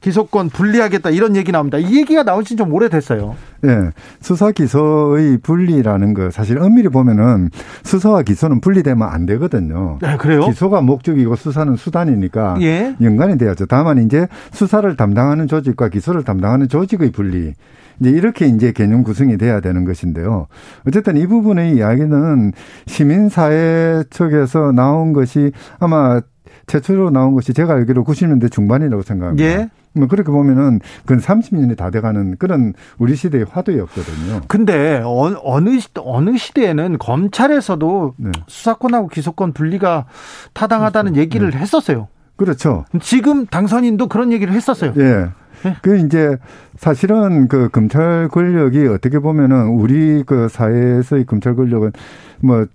[0.07, 1.77] 기소권 분리하겠다 이런 얘기 나옵니다.
[1.77, 3.35] 이 얘기가 나온 지 좀 오래됐어요.
[3.65, 3.91] 예.
[4.19, 7.49] 수사 기소의 분리라는 거 사실 엄밀히 보면은
[7.83, 9.99] 수사와 기소는 분리되면 안 되거든요.
[10.01, 10.47] 네, 그래요?
[10.47, 12.95] 기소가 목적이고 수사는 수단이니까 예.
[13.01, 13.65] 연관이 돼야죠.
[13.67, 17.53] 다만 이제 수사를 담당하는 조직과 기소를 담당하는 조직의 분리
[17.99, 20.47] 이제 이렇게 이제 개념 구성이 돼야 되는 것인데요.
[20.87, 22.53] 어쨌든 이 부분의 이야기는
[22.85, 26.21] 시민사회 측에서 나온 것이 아마
[26.67, 29.45] 최초로 나온 것이 제가 알기로 90년대 중반이라고 생각합니다.
[29.47, 29.69] 예.
[29.97, 34.41] 뭐 그렇게 보면은 근 30년이 다 돼가는 그런 우리 시대의 화두였거든요.
[34.47, 38.31] 근데 어느 시 어느 시대에는 검찰에서도 네.
[38.47, 40.05] 수사권하고 기소권 분리가
[40.53, 41.21] 타당하다는 그렇죠.
[41.21, 41.57] 얘기를 네.
[41.57, 42.07] 했었어요.
[42.35, 42.85] 그렇죠.
[43.01, 44.93] 지금 당선인도 그런 얘기를 했었어요.
[44.97, 45.29] 예.
[45.63, 45.75] 네.
[45.81, 46.37] 그 이제
[46.77, 51.91] 사실은 그 검찰 권력이 어떻게 보면은 우리 그 사회에서의 검찰 권력은
[52.39, 52.65] 뭐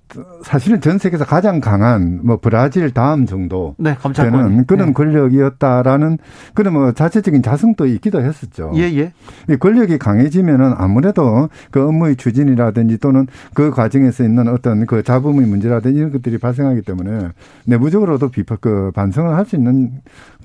[0.42, 4.92] 사실은 전 세계에서 가장 강한 뭐 브라질 다음 정도 네, 되는 그런 네.
[4.92, 6.18] 권력이었다라는
[6.54, 8.72] 그런 뭐 자체적인 자성도 있기도 했었죠.
[8.74, 9.12] 예, 예.
[9.48, 15.98] 이 권력이 강해지면은 아무래도 그 업무의 추진이라든지 또는 그 과정에서 있는 어떤 그 잡음의 문제라든지
[15.98, 17.28] 이런 것들이 발생하기 때문에
[17.66, 19.90] 내부적으로도 비판 그 반성을 할 수 있는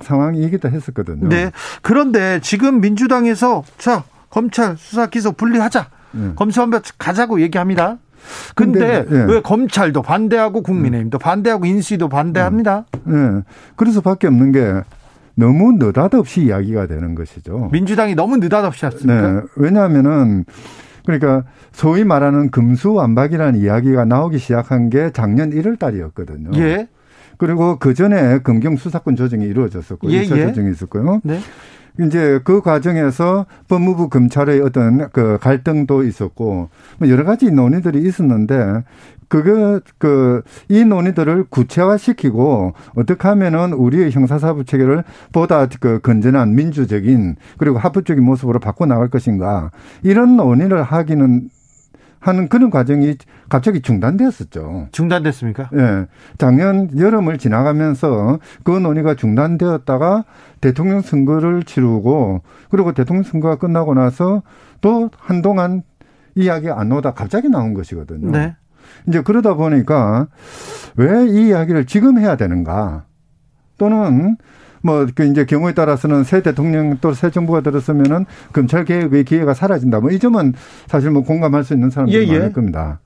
[0.01, 1.29] 상황이기도 했었거든요.
[1.29, 1.51] 네.
[1.81, 5.87] 그런데 지금 민주당에서 자 검찰 수사 기소 분리하자.
[6.11, 6.31] 네.
[6.35, 7.97] 검수완박 가자고 얘기합니다.
[8.55, 9.33] 근데, 근데 예.
[9.33, 12.85] 왜 검찰도 반대하고 국민의힘도 반대하고 인수위도 반대합니다.
[13.09, 13.13] 예.
[13.13, 13.41] 예.
[13.75, 14.81] 그래서 밖에 없는 게
[15.35, 17.69] 너무 느닷없이 이야기가 되는 것이죠.
[17.71, 19.31] 민주당이 너무 느닷없이 했습니까?
[19.31, 19.41] 네.
[19.55, 20.45] 왜냐하면은
[21.05, 26.51] 그러니까 소위 말하는 금수완박이라는 이야기가 나오기 시작한 게 작년 1월 달이었거든요.
[26.55, 26.87] 예.
[27.37, 30.47] 그리고 그 전에 검경 수사권 조정이 이루어졌었고 예, 1차 예.
[30.47, 31.21] 조정이 있었고요.
[31.23, 31.39] 네.
[31.99, 36.69] 이제 그 과정에서 법무부 검찰의 어떤 그 갈등도 있었고
[36.99, 38.83] 뭐 여러 가지 논의들이 있었는데
[39.27, 48.23] 그게 그이 논의들을 구체화시키고 어떻게 하면은 우리의 형사사법 체계를 보다 그 건전한 민주적인 그리고 합법적인
[48.23, 49.71] 모습으로 바꿔 나갈 것인가
[50.03, 51.49] 이런 논의를 하기는
[52.27, 53.15] 하는 그런 과정이
[53.49, 54.89] 갑자기 중단되었었죠.
[54.91, 55.69] 중단됐습니까?
[55.73, 55.77] 예.
[55.77, 56.05] 네.
[56.37, 60.25] 작년 여름을 지나가면서 그 논의가 중단되었다가
[60.61, 64.43] 대통령 선거를 치르고 그리고 대통령 선거가 끝나고 나서
[64.81, 65.83] 또 한동안
[66.35, 68.31] 이야기 안 나오다 갑자기 나온 것이거든요.
[68.31, 68.55] 네.
[69.07, 70.27] 이제 그러다 보니까
[70.95, 73.05] 왜 이 이야기를 지금 해야 되는가?
[73.77, 74.37] 또는
[74.87, 79.99] 뭐 그 이제 경우에 따라서는 새 대통령 또 새 정부가 들었으면은 검찰 개혁의 기회가 사라진다.
[79.99, 80.53] 뭐 이 점은
[80.87, 82.39] 사실 뭐 공감할 수 있는 사람들이 예, 예.
[82.39, 82.99] 많을 겁니다.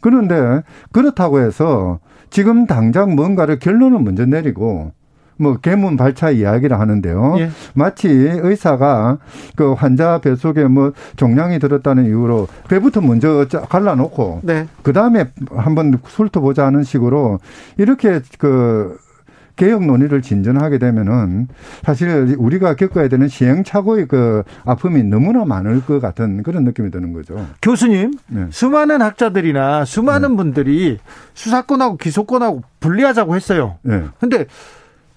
[0.00, 0.62] 그런데
[0.92, 2.00] 그렇다고 해서
[2.30, 4.92] 지금 당장 뭔가를 결론을 먼저 내리고
[5.40, 7.36] 뭐 개문 발차 이야기를 하는데요.
[7.38, 7.50] 예.
[7.74, 9.18] 마치 의사가
[9.54, 14.66] 그 환자 뱃속에 뭐 종양이 들었다는 이유로 배부터 먼저 갈라놓고 네.
[14.82, 17.38] 그 다음에 한번 훑어보자 하는 식으로
[17.76, 18.98] 이렇게 그
[19.58, 21.48] 개혁 논의를 진전하게 되면은
[21.82, 27.44] 사실 우리가 겪어야 되는 시행착오의 그 아픔이 너무나 많을 것 같은 그런 느낌이 드는 거죠.
[27.60, 28.46] 교수님, 네.
[28.50, 30.36] 수많은 학자들이나 수많은 네.
[30.36, 30.98] 분들이
[31.34, 33.78] 수사권하고 기소권하고 분리하자고 했어요.
[33.82, 34.04] 네.
[34.20, 34.46] 근데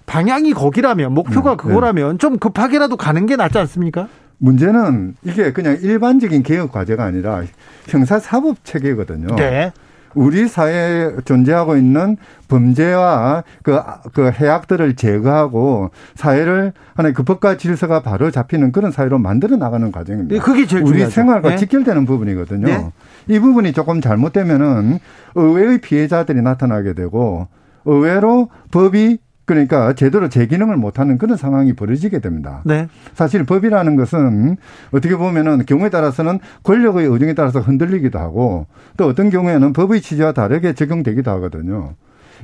[0.06, 1.56] 방향이 거기라면 목표가 네.
[1.56, 4.08] 그거라면 좀 급하게라도 가는 게 낫지 않습니까?
[4.38, 7.44] 문제는 이게 그냥 일반적인 개혁 과제가 아니라
[7.86, 9.36] 형사 사법 체계거든요.
[9.36, 9.72] 네.
[10.14, 12.16] 우리 사회에 존재하고 있는
[12.48, 13.80] 범죄와 그,
[14.12, 20.34] 그 해악들을 제거하고 사회를 하나의 그 법과 질서가 바로 잡히는 그런 사회로 만들어 나가는 과정입니다.
[20.34, 21.56] 네, 그게 제일 우리 생활과 네.
[21.56, 22.66] 직결되는 부분이거든요.
[22.66, 22.92] 네.
[23.28, 24.98] 이 부분이 조금 잘못되면은
[25.34, 27.48] 의외의 피해자들이 나타나게 되고
[27.84, 29.18] 의외로 법이
[29.52, 32.62] 그러니까 제대로 제 기능을 못하는 그런 상황이 벌어지게 됩니다.
[32.64, 32.88] 네.
[33.12, 34.56] 사실 법이라는 것은
[34.92, 40.72] 어떻게 보면은 경우에 따라서는 권력의 의중에 따라서 흔들리기도 하고 또 어떤 경우에는 법의 취지와 다르게
[40.72, 41.94] 적용되기도 하거든요.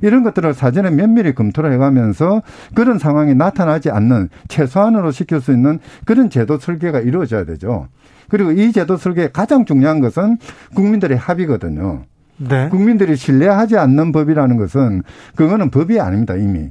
[0.02, 2.42] 이런 것들을 사전에 면밀히 검토를 해가면서
[2.74, 7.88] 그런 상황이 나타나지 않는 최소한으로 시킬 수 있는 그런 제도 설계가 이루어져야 되죠.
[8.28, 10.36] 그리고 이 제도 설계의 가장 중요한 것은
[10.74, 12.04] 국민들의 합의거든요.
[12.36, 12.68] 네.
[12.68, 15.02] 국민들이 신뢰하지 않는 법이라는 것은
[15.34, 16.70] 그거는 법이 아닙니다, 이미.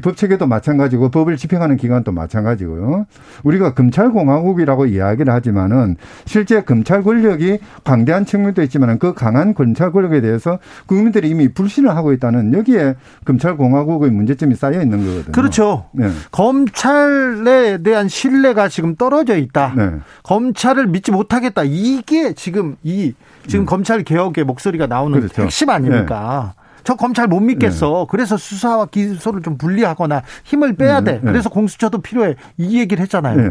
[0.00, 3.06] 법 체계도 마찬가지고 법을 집행하는 기관도 마찬가지고요.
[3.42, 10.60] 우리가 검찰공화국이라고 이야기를 하지만은 실제 검찰 권력이 광대한 측면도 있지만은 그 강한 검찰 권력에 대해서
[10.86, 15.32] 국민들이 이미 불신을 하고 있다는 여기에 검찰공화국의 문제점이 쌓여 있는 거거든요.
[15.32, 15.86] 그렇죠.
[15.92, 16.10] 네.
[16.30, 19.74] 검찰에 대한 신뢰가 지금 떨어져 있다.
[19.76, 19.90] 네.
[20.22, 21.62] 검찰을 믿지 못하겠다.
[21.64, 23.14] 이게 지금 이
[23.48, 23.68] 지금 네.
[23.68, 25.42] 검찰 개혁의 목소리가 나오는 그렇죠.
[25.42, 26.54] 핵심 아닙니까?
[26.54, 26.61] 네.
[26.84, 27.86] 저 검찰 못 믿겠어.
[28.00, 28.06] 네.
[28.10, 31.12] 그래서 수사와 기소를 좀 분리하거나 힘을 빼야 네.
[31.12, 31.20] 돼.
[31.22, 31.30] 네.
[31.32, 32.36] 그래서 공수처도 필요해.
[32.58, 33.36] 이 얘기를 했잖아요.
[33.36, 33.50] 네.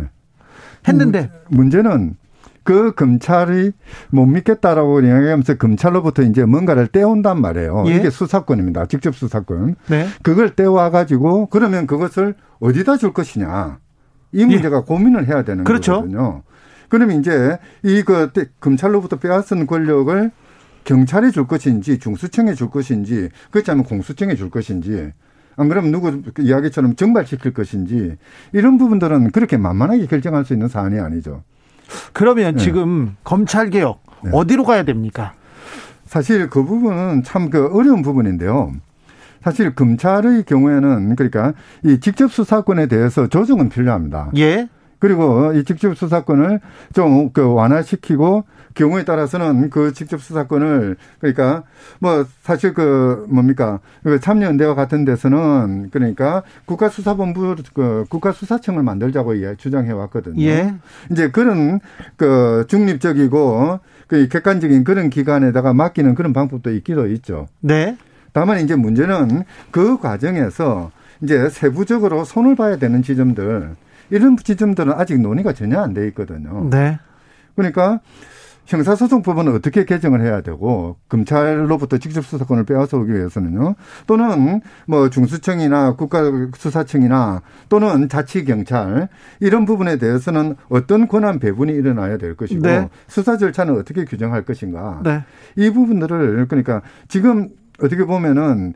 [0.88, 2.16] 했는데 문제는
[2.64, 3.72] 그 검찰이
[4.10, 7.86] 못 믿겠다라고 이야기하면서 검찰로부터 이제 뭔가를 떼온단 말이에요.
[7.88, 7.96] 예?
[7.96, 8.86] 이게 수사권입니다.
[8.86, 9.76] 직접 수사권.
[9.88, 10.08] 네.
[10.22, 13.80] 그걸 떼와 가지고 그러면 그것을 어디다 줄 것이냐.
[14.34, 14.82] 이 문제가 예.
[14.82, 15.94] 고민을 해야 되는 그렇죠.
[15.94, 16.44] 거거든요.
[16.88, 20.32] 그러면 이제 이 그 검찰로부터 빼앗은 권력을
[20.84, 25.12] 경찰에 줄 것인지 중수청에 줄 것인지 그렇지 않으면 공수청에 줄 것인지
[25.58, 28.18] 안 그러면 누구 이야기처럼 정발시킬 것인지
[28.54, 31.44] 이런 부분들은 그렇게 만만하게 결정할 수 있는 사안이 아니죠.
[32.14, 32.64] 그러면 네.
[32.64, 34.32] 지금 검찰 개혁 네.
[34.34, 35.34] 어디로 가야 됩니까?
[36.06, 38.74] 사실 그 부분은 참 그 어려운 부분인데요.
[39.44, 41.54] 사실 검찰의 경우에는 그러니까
[41.84, 44.32] 이 직접 수사권에 대해서 조정은 필요합니다.
[44.38, 44.70] 예.
[45.00, 46.60] 그리고 이 직접 수사권을
[46.94, 51.64] 좀 그 완화시키고 경우에 따라서는 그 직접 수사권을 그러니까
[52.00, 60.42] 뭐 사실 그 뭡니까 그 참여연대와 같은 데서는 그러니까 국가수사본부 그 국가수사청을 만들자고 주장해 왔거든요.
[60.44, 60.74] 예.
[61.12, 61.80] 이제 그런
[62.18, 67.48] 그 중립적이고 그 객관적인 그런 기관에다가 맡기는 그런 방법도 있기도 있죠.
[67.62, 67.98] 네.
[68.34, 70.92] 다만 이제 문제는 그 과정에서
[71.22, 73.76] 이제 세부적으로 손을 봐야 되는 지점들
[74.10, 76.70] 이런 지점들은 아직 논의가 전혀 안 돼 있거든요.
[76.70, 77.00] 네.
[77.56, 78.00] 그러니까
[78.72, 83.76] 형사소송법은 어떻게 개정을 해야 되고 검찰로부터 직접 수사권을 빼앗아 오기 위해서는요.
[84.08, 89.10] 또는 뭐 중수청이나 국가수사청이나 또는 자치경찰
[89.42, 92.90] 이런 부분에 대해서는 어떤 권한 배분이 일어나야 될 것이고 네.
[93.08, 95.02] 수사 절차는 어떻게 규정할 것인가.
[95.04, 95.24] 네.
[95.58, 97.50] 이 부분들을 그러니까 지금
[97.82, 98.74] 어떻게 보면은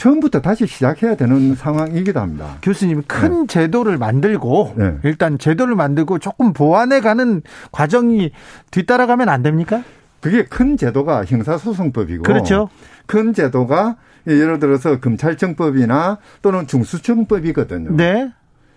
[0.00, 2.56] 처음부터 다시 시작해야 되는 상황이기도 합니다.
[2.62, 3.46] 교수님 큰 네.
[3.46, 4.96] 제도를 만들고 네.
[5.04, 8.30] 일단 제도를 만들고 조금 보완해 가는 과정이
[8.70, 9.84] 뒤따라가면 안 됩니까?
[10.20, 12.70] 그게 큰 제도가 형사소송법이고 그렇죠.
[13.04, 13.96] 큰 제도가
[14.26, 17.94] 예를 들어서 검찰청법이나 또는 중수청법이거든요.
[17.94, 18.32] 네.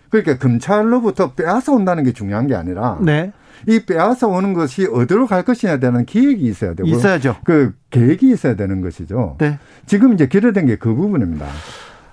[0.09, 3.31] 그러니까 검찰로부터 빼앗아 온다는 게 중요한 게 아니라 네.
[3.67, 7.37] 이 빼앗아 오는 것이 어디로 갈 것이냐에 대한 기획이 있어야 되고 있어야죠.
[7.43, 9.37] 그 계획이 있어야 되는 것이죠.
[9.39, 9.59] 네.
[9.85, 11.45] 지금 이제 기대된 게 그 부분입니다.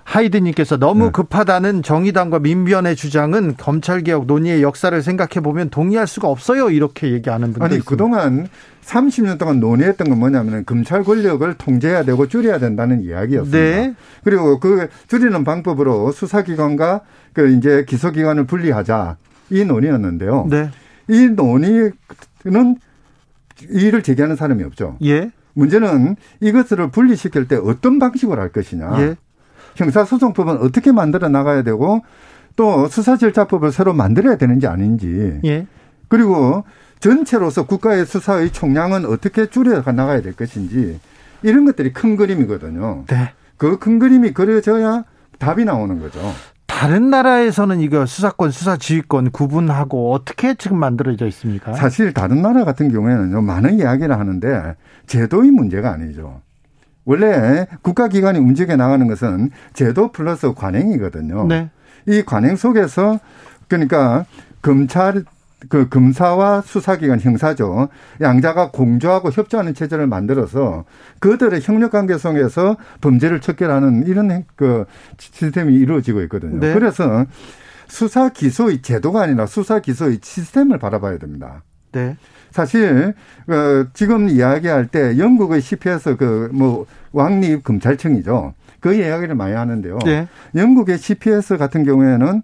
[0.03, 1.11] 하이드님께서 너무 네.
[1.11, 6.69] 급하다는 정의당과 민변의 주장은 검찰개혁 논의의 역사를 생각해 보면 동의할 수가 없어요.
[6.69, 7.89] 이렇게 얘기하는 분들 아니 있습니다.
[7.89, 8.47] 그동안
[8.83, 13.57] 30년 동안 논의했던 건 뭐냐면 검찰 권력을 통제해야 되고 줄여야 된다는 이야기였습니다.
[13.57, 13.93] 네.
[14.23, 17.01] 그리고 그 줄이는 방법으로 수사기관과
[17.33, 19.17] 그 이제 기소기관을 분리하자
[19.51, 20.47] 이 논의였는데요.
[20.49, 20.69] 네.
[21.07, 21.91] 이 논의는
[23.69, 24.97] 이의를 제기하는 사람이 없죠.
[25.03, 25.31] 예.
[25.53, 29.01] 문제는 이것을 분리시킬 때 어떤 방식으로 할 것이냐.
[29.01, 29.15] 예.
[29.75, 32.03] 형사소송법은 어떻게 만들어 나가야 되고
[32.55, 35.39] 또 수사절차법을 새로 만들어야 되는지 아닌지.
[35.45, 35.67] 예.
[36.07, 36.63] 그리고
[36.99, 40.99] 전체로서 국가의 수사의 총량은 어떻게 줄여 나가야 될 것인지
[41.41, 43.05] 이런 것들이 큰 그림이거든요.
[43.07, 43.33] 네.
[43.57, 45.03] 그 큰 그림이 그려져야
[45.39, 46.19] 답이 나오는 거죠.
[46.81, 51.75] 다른 나라에서는 이거 수사권, 수사지휘권 구분하고 어떻게 지금 만들어져 있습니까?
[51.75, 54.75] 사실 다른 나라 같은 경우에는 많은 이야기를 하는데
[55.05, 56.41] 제도의 문제가 아니죠.
[57.05, 61.45] 원래 국가기관이 움직여 나가는 것은 제도 플러스 관행이거든요.
[61.45, 61.69] 네.
[62.07, 63.19] 이 관행 속에서
[63.67, 64.25] 그러니까
[64.63, 65.23] 검찰
[65.69, 67.89] 그 검사와 수사기관 형사죠.
[68.19, 70.85] 양자가 공조하고 협조하는 체제를 만들어서
[71.19, 74.85] 그들의 협력 관계 속에서 범죄를 척결하는 이런 그
[75.17, 76.59] 시스템이 이루어지고 있거든요.
[76.59, 76.73] 네.
[76.73, 77.25] 그래서
[77.87, 81.63] 수사 기소의 제도가 아니라 수사 기소의 시스템을 바라봐야 됩니다.
[81.91, 82.15] 네.
[82.51, 83.13] 사실
[83.47, 88.53] 어, 지금 이야기할 때 영국의 CPS 그뭐 왕립 검찰청이죠.
[88.79, 89.99] 그 이야기를 많이 하는데요.
[90.05, 90.27] 네.
[90.55, 92.41] 영국의 CPS 같은 경우에는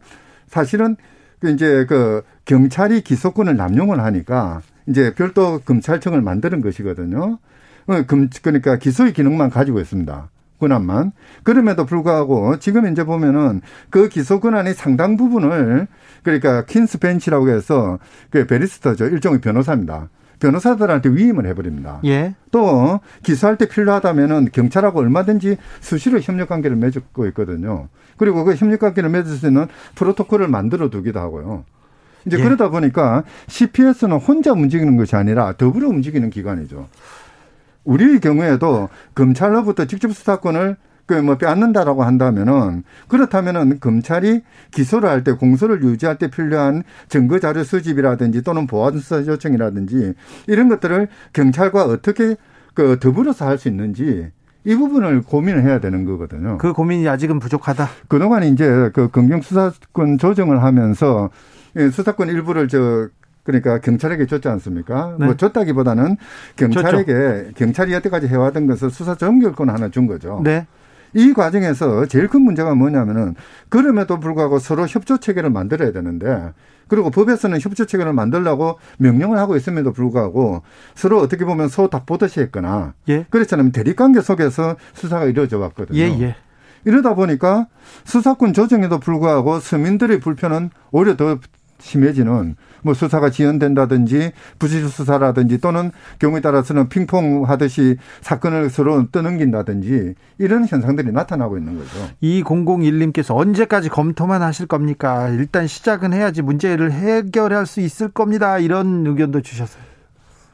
[0.47, 0.95] 사실은
[1.39, 7.37] 그 이제 그 경찰이 기소권을 남용을 하니까 이제 별도 검찰청을 만드는 것이거든요.
[7.87, 8.03] 어,
[8.41, 10.29] 그러니까 기소의 기능만 가지고 있습니다.
[10.59, 11.11] 권한만.
[11.43, 15.87] 그럼에도 불구하고 지금 이제 보면은 그 기소 권한의 상당 부분을
[16.23, 17.99] 그러니까 퀸스 벤치라고 해서
[18.31, 19.05] 그 베리스터죠.
[19.05, 20.09] 일종의 변호사입니다.
[20.39, 21.99] 변호사들한테 위임을 해버립니다.
[22.05, 22.35] 예.
[22.51, 27.89] 또 기소할 때 필요하다면은 경찰하고 얼마든지 수시로 협력 관계를 맺고 있거든요.
[28.17, 31.65] 그리고 그 협력 관계를 맺을 수 있는 프로토콜을 만들어 두기도 하고요.
[32.27, 32.43] 이제 예.
[32.43, 36.87] 그러다 보니까 CPS는 혼자 움직이는 것이 아니라 더불어 움직이는 기관이죠.
[37.85, 40.75] 우리의 경우에도 검찰로부터 직접 수사권을
[41.05, 48.43] 그뭐 빼앗는다라고 한다면은 그렇다면은 검찰이 기소를 할 때 공소를 유지할 때 필요한 증거 자료 수집이라든지
[48.43, 50.13] 또는 보안 수사 요청이라든지
[50.47, 52.35] 이런 것들을 경찰과 어떻게
[52.73, 54.27] 그 더불어서 할 수 있는지
[54.65, 56.57] 이 부분을 고민을 해야 되는 거거든요.
[56.57, 57.87] 그 고민이 아직은 부족하다.
[58.09, 61.29] 그동안 이제 그 검경 수사권 조정을 하면서
[61.91, 63.09] 수사권 일부를 저
[63.43, 65.15] 그러니까 경찰에게 줬지 않습니까?
[65.19, 65.25] 네.
[65.25, 66.17] 뭐 줬다기보다는
[66.57, 67.53] 경찰에게 줬죠.
[67.55, 70.41] 경찰이 여태까지 해왔던 것을 수사 전결권 하나 준 거죠.
[70.43, 70.67] 네.
[71.13, 73.35] 이 과정에서 제일 큰 문제가 뭐냐면은
[73.69, 76.51] 그럼에도 불구하고 서로 협조 체계를 만들어야 되는데
[76.89, 80.63] 그리고 법에서는 협조 체계를 만들라고 명령을 하고 있음에도 불구하고
[80.95, 83.25] 서로 어떻게 보면 소탁 보듯이 했거나 예.
[83.29, 83.71] 그렇잖아요.
[83.71, 85.97] 대립 관계 속에서 수사가 이루어져 왔거든요.
[85.97, 86.35] 예, 예.
[86.85, 87.67] 이러다 보니까
[88.05, 91.39] 수사권 조정에도 불구하고 서민들의 불편은 오히려 더
[91.79, 100.65] 심해지는 뭐 수사가 지연된다든지 부실 수사라든지 또는 경우에 따라서는 핑퐁 하듯이 사건을 서로 떠넘긴다든지 이런
[100.65, 101.89] 현상들이 나타나고 있는 거죠.
[102.23, 105.29] 2001님께서 언제까지 검토만 하실 겁니까?
[105.29, 108.57] 일단 시작은 해야지 문제를 해결할 수 있을 겁니다.
[108.59, 109.83] 이런 의견도 주셨어요.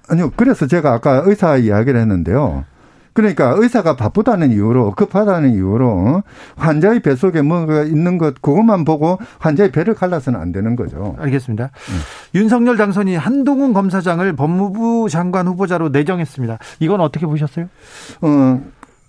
[0.09, 0.32] 아니요.
[0.36, 2.65] 그래서 제가 아까 의사 이야기를 했는데요.
[3.14, 6.24] 그러니까 의사가 바쁘다는 이유로 급하다는 이유로
[6.55, 11.16] 환자의 배 속에 뭔가 있는 것 그것만 보고 환자의 배를 갈라서는 안 되는 거죠.
[11.20, 11.66] 알겠습니다.
[11.66, 11.99] 음.
[12.36, 16.57] 윤석열 당선이 한동훈 검사장을 법무부 장관 후보자로 내정했습니다.
[16.80, 17.68] 이건 어떻게 보셨어요?
[18.22, 18.61] 어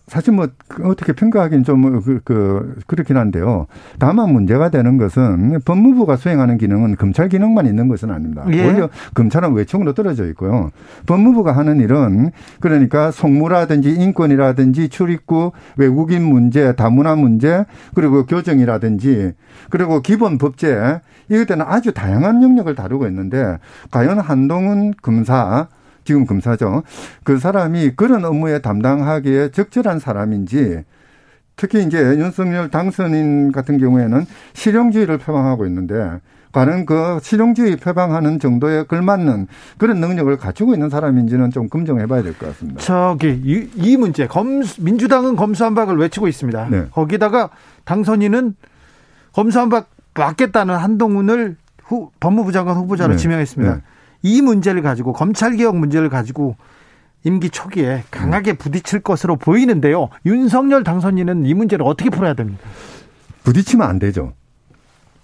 [0.07, 3.67] 사실 뭐그 어떻게 평가하기는 좀 그 그, 그렇긴 한데요.
[3.99, 8.45] 다만 문제가 되는 것은 법무부가 수행하는 기능은 검찰 기능만 있는 것은 아닙니다.
[8.53, 8.67] 예.
[8.67, 10.71] 오히려 검찰은 외청으로 떨어져 있고요.
[11.07, 12.31] 법무부가 하는 일은
[12.61, 19.33] 그러니까 송무라든지 인권이라든지 출입구 외국인 문제, 다문화 문제 그리고 교정이라든지
[19.71, 21.01] 그리고 기본 법제
[21.31, 23.59] 이것들은 아주 다양한 영역을 다루고 있는데
[23.91, 25.69] 과연 한동훈 검사
[26.05, 26.83] 지금 검사죠.
[27.25, 30.85] 그 사람이 그런 업무에 담당하기에 적절한 사람인지
[31.57, 36.21] 특히 이제 윤석열 당선인 같은 경우에는 실용주의를 표방하고 있는데
[36.53, 42.33] 과연 그 실용주의 표방하는 정도에 걸맞는 그런 능력을 갖추고 있는 사람인지는 좀 검증해 봐야 될
[42.35, 42.81] 것 같습니다.
[42.81, 46.69] 저기 이, 이 문제 검 민주당은 검수한박을 외치고 있습니다.
[46.71, 46.87] 네.
[46.93, 47.51] 거기다가
[47.85, 48.55] 당선인은
[49.33, 53.17] 검수한박 맞겠다는 한동훈을 후, 법무부 장관 후보자로 네.
[53.19, 53.75] 지명했습니다.
[53.75, 53.81] 네.
[54.25, 56.57] 이 문제를 가지고 검찰개혁 문제를 가지고
[57.25, 60.09] 임기 초기에 강하게 부딪힐 것으로 보이는데요.
[60.25, 62.62] 윤석열 당선인은 이 문제를 어떻게 풀어야 됩니까?
[63.45, 64.33] 부딪히면 안 되죠.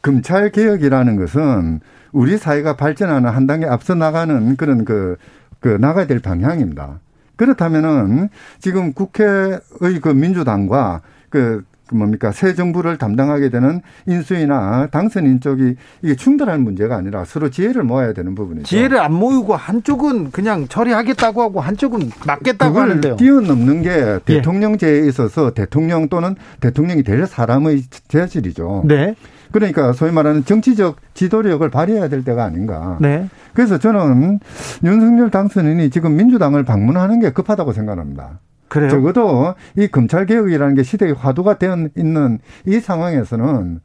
[0.03, 1.81] 검찰 개혁이라는 것은
[2.13, 5.17] 우리 사회가 발전하는 한 단계 앞서 나가는 그런 그,
[5.61, 7.01] 그 나가야 될 방향입니다.
[7.37, 8.29] 그렇다면은
[8.59, 9.61] 지금 국회의
[10.03, 11.65] 그 민주당과 그그
[11.97, 18.13] 뭡니까 새 정부를 담당하게 되는 인수위나 당선인 쪽이 이게 충돌하는 문제가 아니라 서로 지혜를 모아야
[18.13, 18.67] 되는 부분이죠.
[18.67, 23.17] 지혜를 안 모이고 한쪽은 그냥 처리하겠다고 하고 한쪽은 막겠다고 하는데요.
[23.17, 24.19] 뛰어넘는 게 예.
[24.25, 28.85] 대통령제에 있어서 대통령 또는 대통령이 될 사람의 재질이죠.
[28.87, 29.15] 네.
[29.53, 32.99] 그러니까 소위 말하는 정치적 지도력을 발휘해야 될 때가 아닌가.
[33.01, 33.29] 네.
[33.53, 34.39] 그래서 저는
[34.85, 38.39] 윤석열 당선인이 지금 민주당을 방문하는 게 급하다고 생각합니다.
[38.71, 38.89] 그래요?
[38.89, 43.81] 적어도 이 검찰 개혁이라는 게 시대의 화두가 되어 있는 이 상황에서는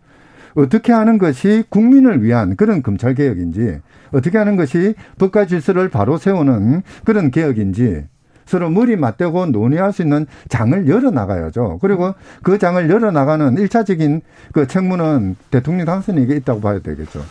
[0.53, 3.79] 어떻게 하는 것이 국민을 위한 그런 검찰 개혁인지
[4.13, 8.05] 어떻게 하는 것이 법과 질서를 바로 세우는 그런 개혁인지
[8.45, 11.79] 서로 머리 맞대고 논의할 수 있는 장을 열어 나가야죠.
[11.81, 12.13] 그리고
[12.43, 14.21] 그 장을 열어 나가는 일차적인
[14.53, 17.21] 그 책무는 대통령 당선에게 있다고 봐야 되겠죠.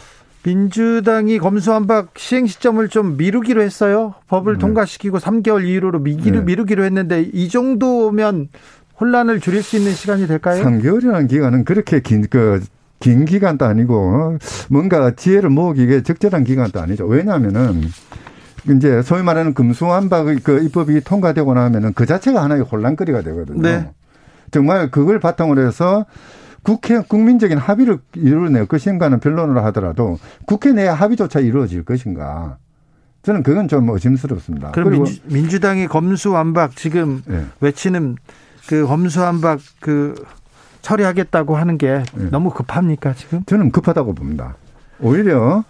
[0.45, 4.15] 민주당이 검수한박 시행 시점을 좀 미루기로 했어요.
[4.29, 4.59] 법을 네.
[4.59, 6.45] 통과시키고 3개월 이후로 미기로 네.
[6.45, 8.49] 미루기로 했는데 이 정도면
[9.01, 10.63] 혼란을 줄일 수 있는 시간이 될까요?
[10.63, 12.63] 3개월이라는 기간은 그렇게 긴, 그,
[13.01, 14.37] 긴 기간도 아니고
[14.69, 17.07] 뭔가 지혜를 모으기에 적절한 기간도 아니죠.
[17.07, 17.83] 왜냐하면은
[18.71, 23.63] 이제 소위 말하는 검수한박 그 입법이 통과되고 나면은 그 자체가 하나의 혼란거리가 되거든요.
[23.63, 23.91] 네.
[24.51, 26.05] 정말 그걸 바탕으로 해서
[26.65, 32.57] 국회 국민적인 합의를 이루어낼 것인가는 변론을 하더라도 국회 내 합의조차 이루어질 것인가.
[33.23, 34.73] 저는 그건 좀 의심스럽습니다.
[34.73, 37.45] 그럼 민주, 당이 검수완박 지금 네.
[37.61, 38.17] 외치는
[38.67, 40.15] 그 검수완박 그
[40.83, 42.31] 처리하겠다고 하는 게 네.
[42.31, 43.43] 너무 급합니까 지금?
[43.45, 44.57] 저는 급하다고 봅니다.
[45.01, 45.65] 오히려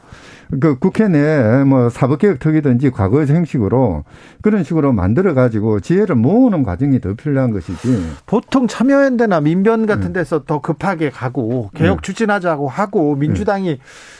[0.61, 4.05] 그 국회 내에 뭐 사법개혁 특위든지 과거의 형식으로
[4.43, 8.03] 그런 식으로 만들어 가지고 지혜를 모으는 과정이 더 필요한 것이지.
[8.27, 10.21] 보통 참여연대나 민변 같은 네.
[10.21, 10.45] 데서 네.
[10.47, 12.03] 더 급하게 가고 개혁 네.
[12.03, 13.79] 추진하자고 하고 민주당이 네.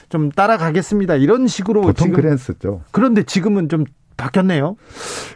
[0.09, 1.17] 좀 따라가겠습니다.
[1.17, 2.83] 이런 식으로 보통 지금 그랬었죠.
[2.91, 3.85] 그런데 지금은 좀
[4.17, 4.77] 바뀌었네요.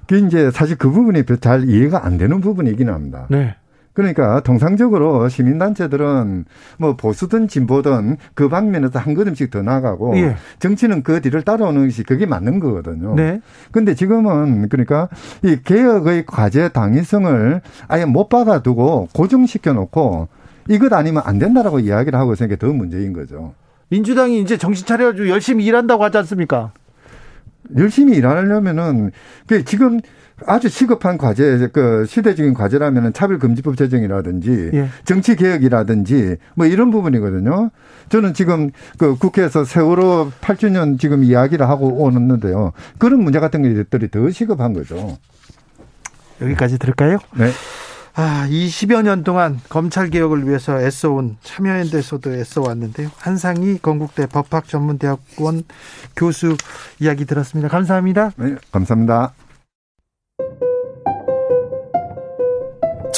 [0.06, 3.26] 그 이제 사실 그 부분이 잘 이해가 안 되는 부분이긴 합니다.
[3.28, 3.56] 네.
[3.98, 6.44] 그러니까 통상적으로 시민단체들은
[6.76, 10.36] 뭐 보수든 진보든 그 방면에서 한 걸음씩 더 나가고 예.
[10.60, 13.16] 정치는 그 뒤를 따라오는 것이 그게 맞는 거거든요.
[13.16, 13.40] 네.
[13.72, 15.08] 근데 지금은 그러니까
[15.42, 20.28] 이 개혁의 과제 당위성을 아예 못 박아두고 고정시켜 놓고
[20.68, 23.54] 이것 아니면 안 된다라고 이야기를 하고 있으니까 더 문제인 거죠.
[23.88, 26.70] 민주당이 이제 정신 차려가지고 열심히 일한다고 하지 않습니까?
[27.76, 29.10] 열심히 일하려면은
[29.48, 29.98] 그 지금
[30.46, 34.88] 아주 시급한 과제, 그 시대적인 과제라면은 차별금지법 제정이라든지 예.
[35.04, 37.70] 정치 개혁이라든지 뭐 이런 부분이거든요.
[38.08, 42.72] 저는 지금 그 국회에서 세월호 8주년 지금 이야기를 하고 오는데요.
[42.98, 45.18] 그런 문제 같은 것들이 더 시급한 거죠.
[46.40, 47.18] 여기까지 들을까요?
[47.36, 47.50] 네.
[48.14, 53.10] 아, 20여 년 동안 검찰 개혁을 위해서 애써온 참여연대에서도 애써왔는데요.
[53.16, 55.62] 한상희 건국대 법학전문대학원
[56.16, 56.56] 교수
[56.98, 57.68] 이야기 들었습니다.
[57.68, 58.32] 감사합니다.
[58.36, 59.34] 네, 감사합니다.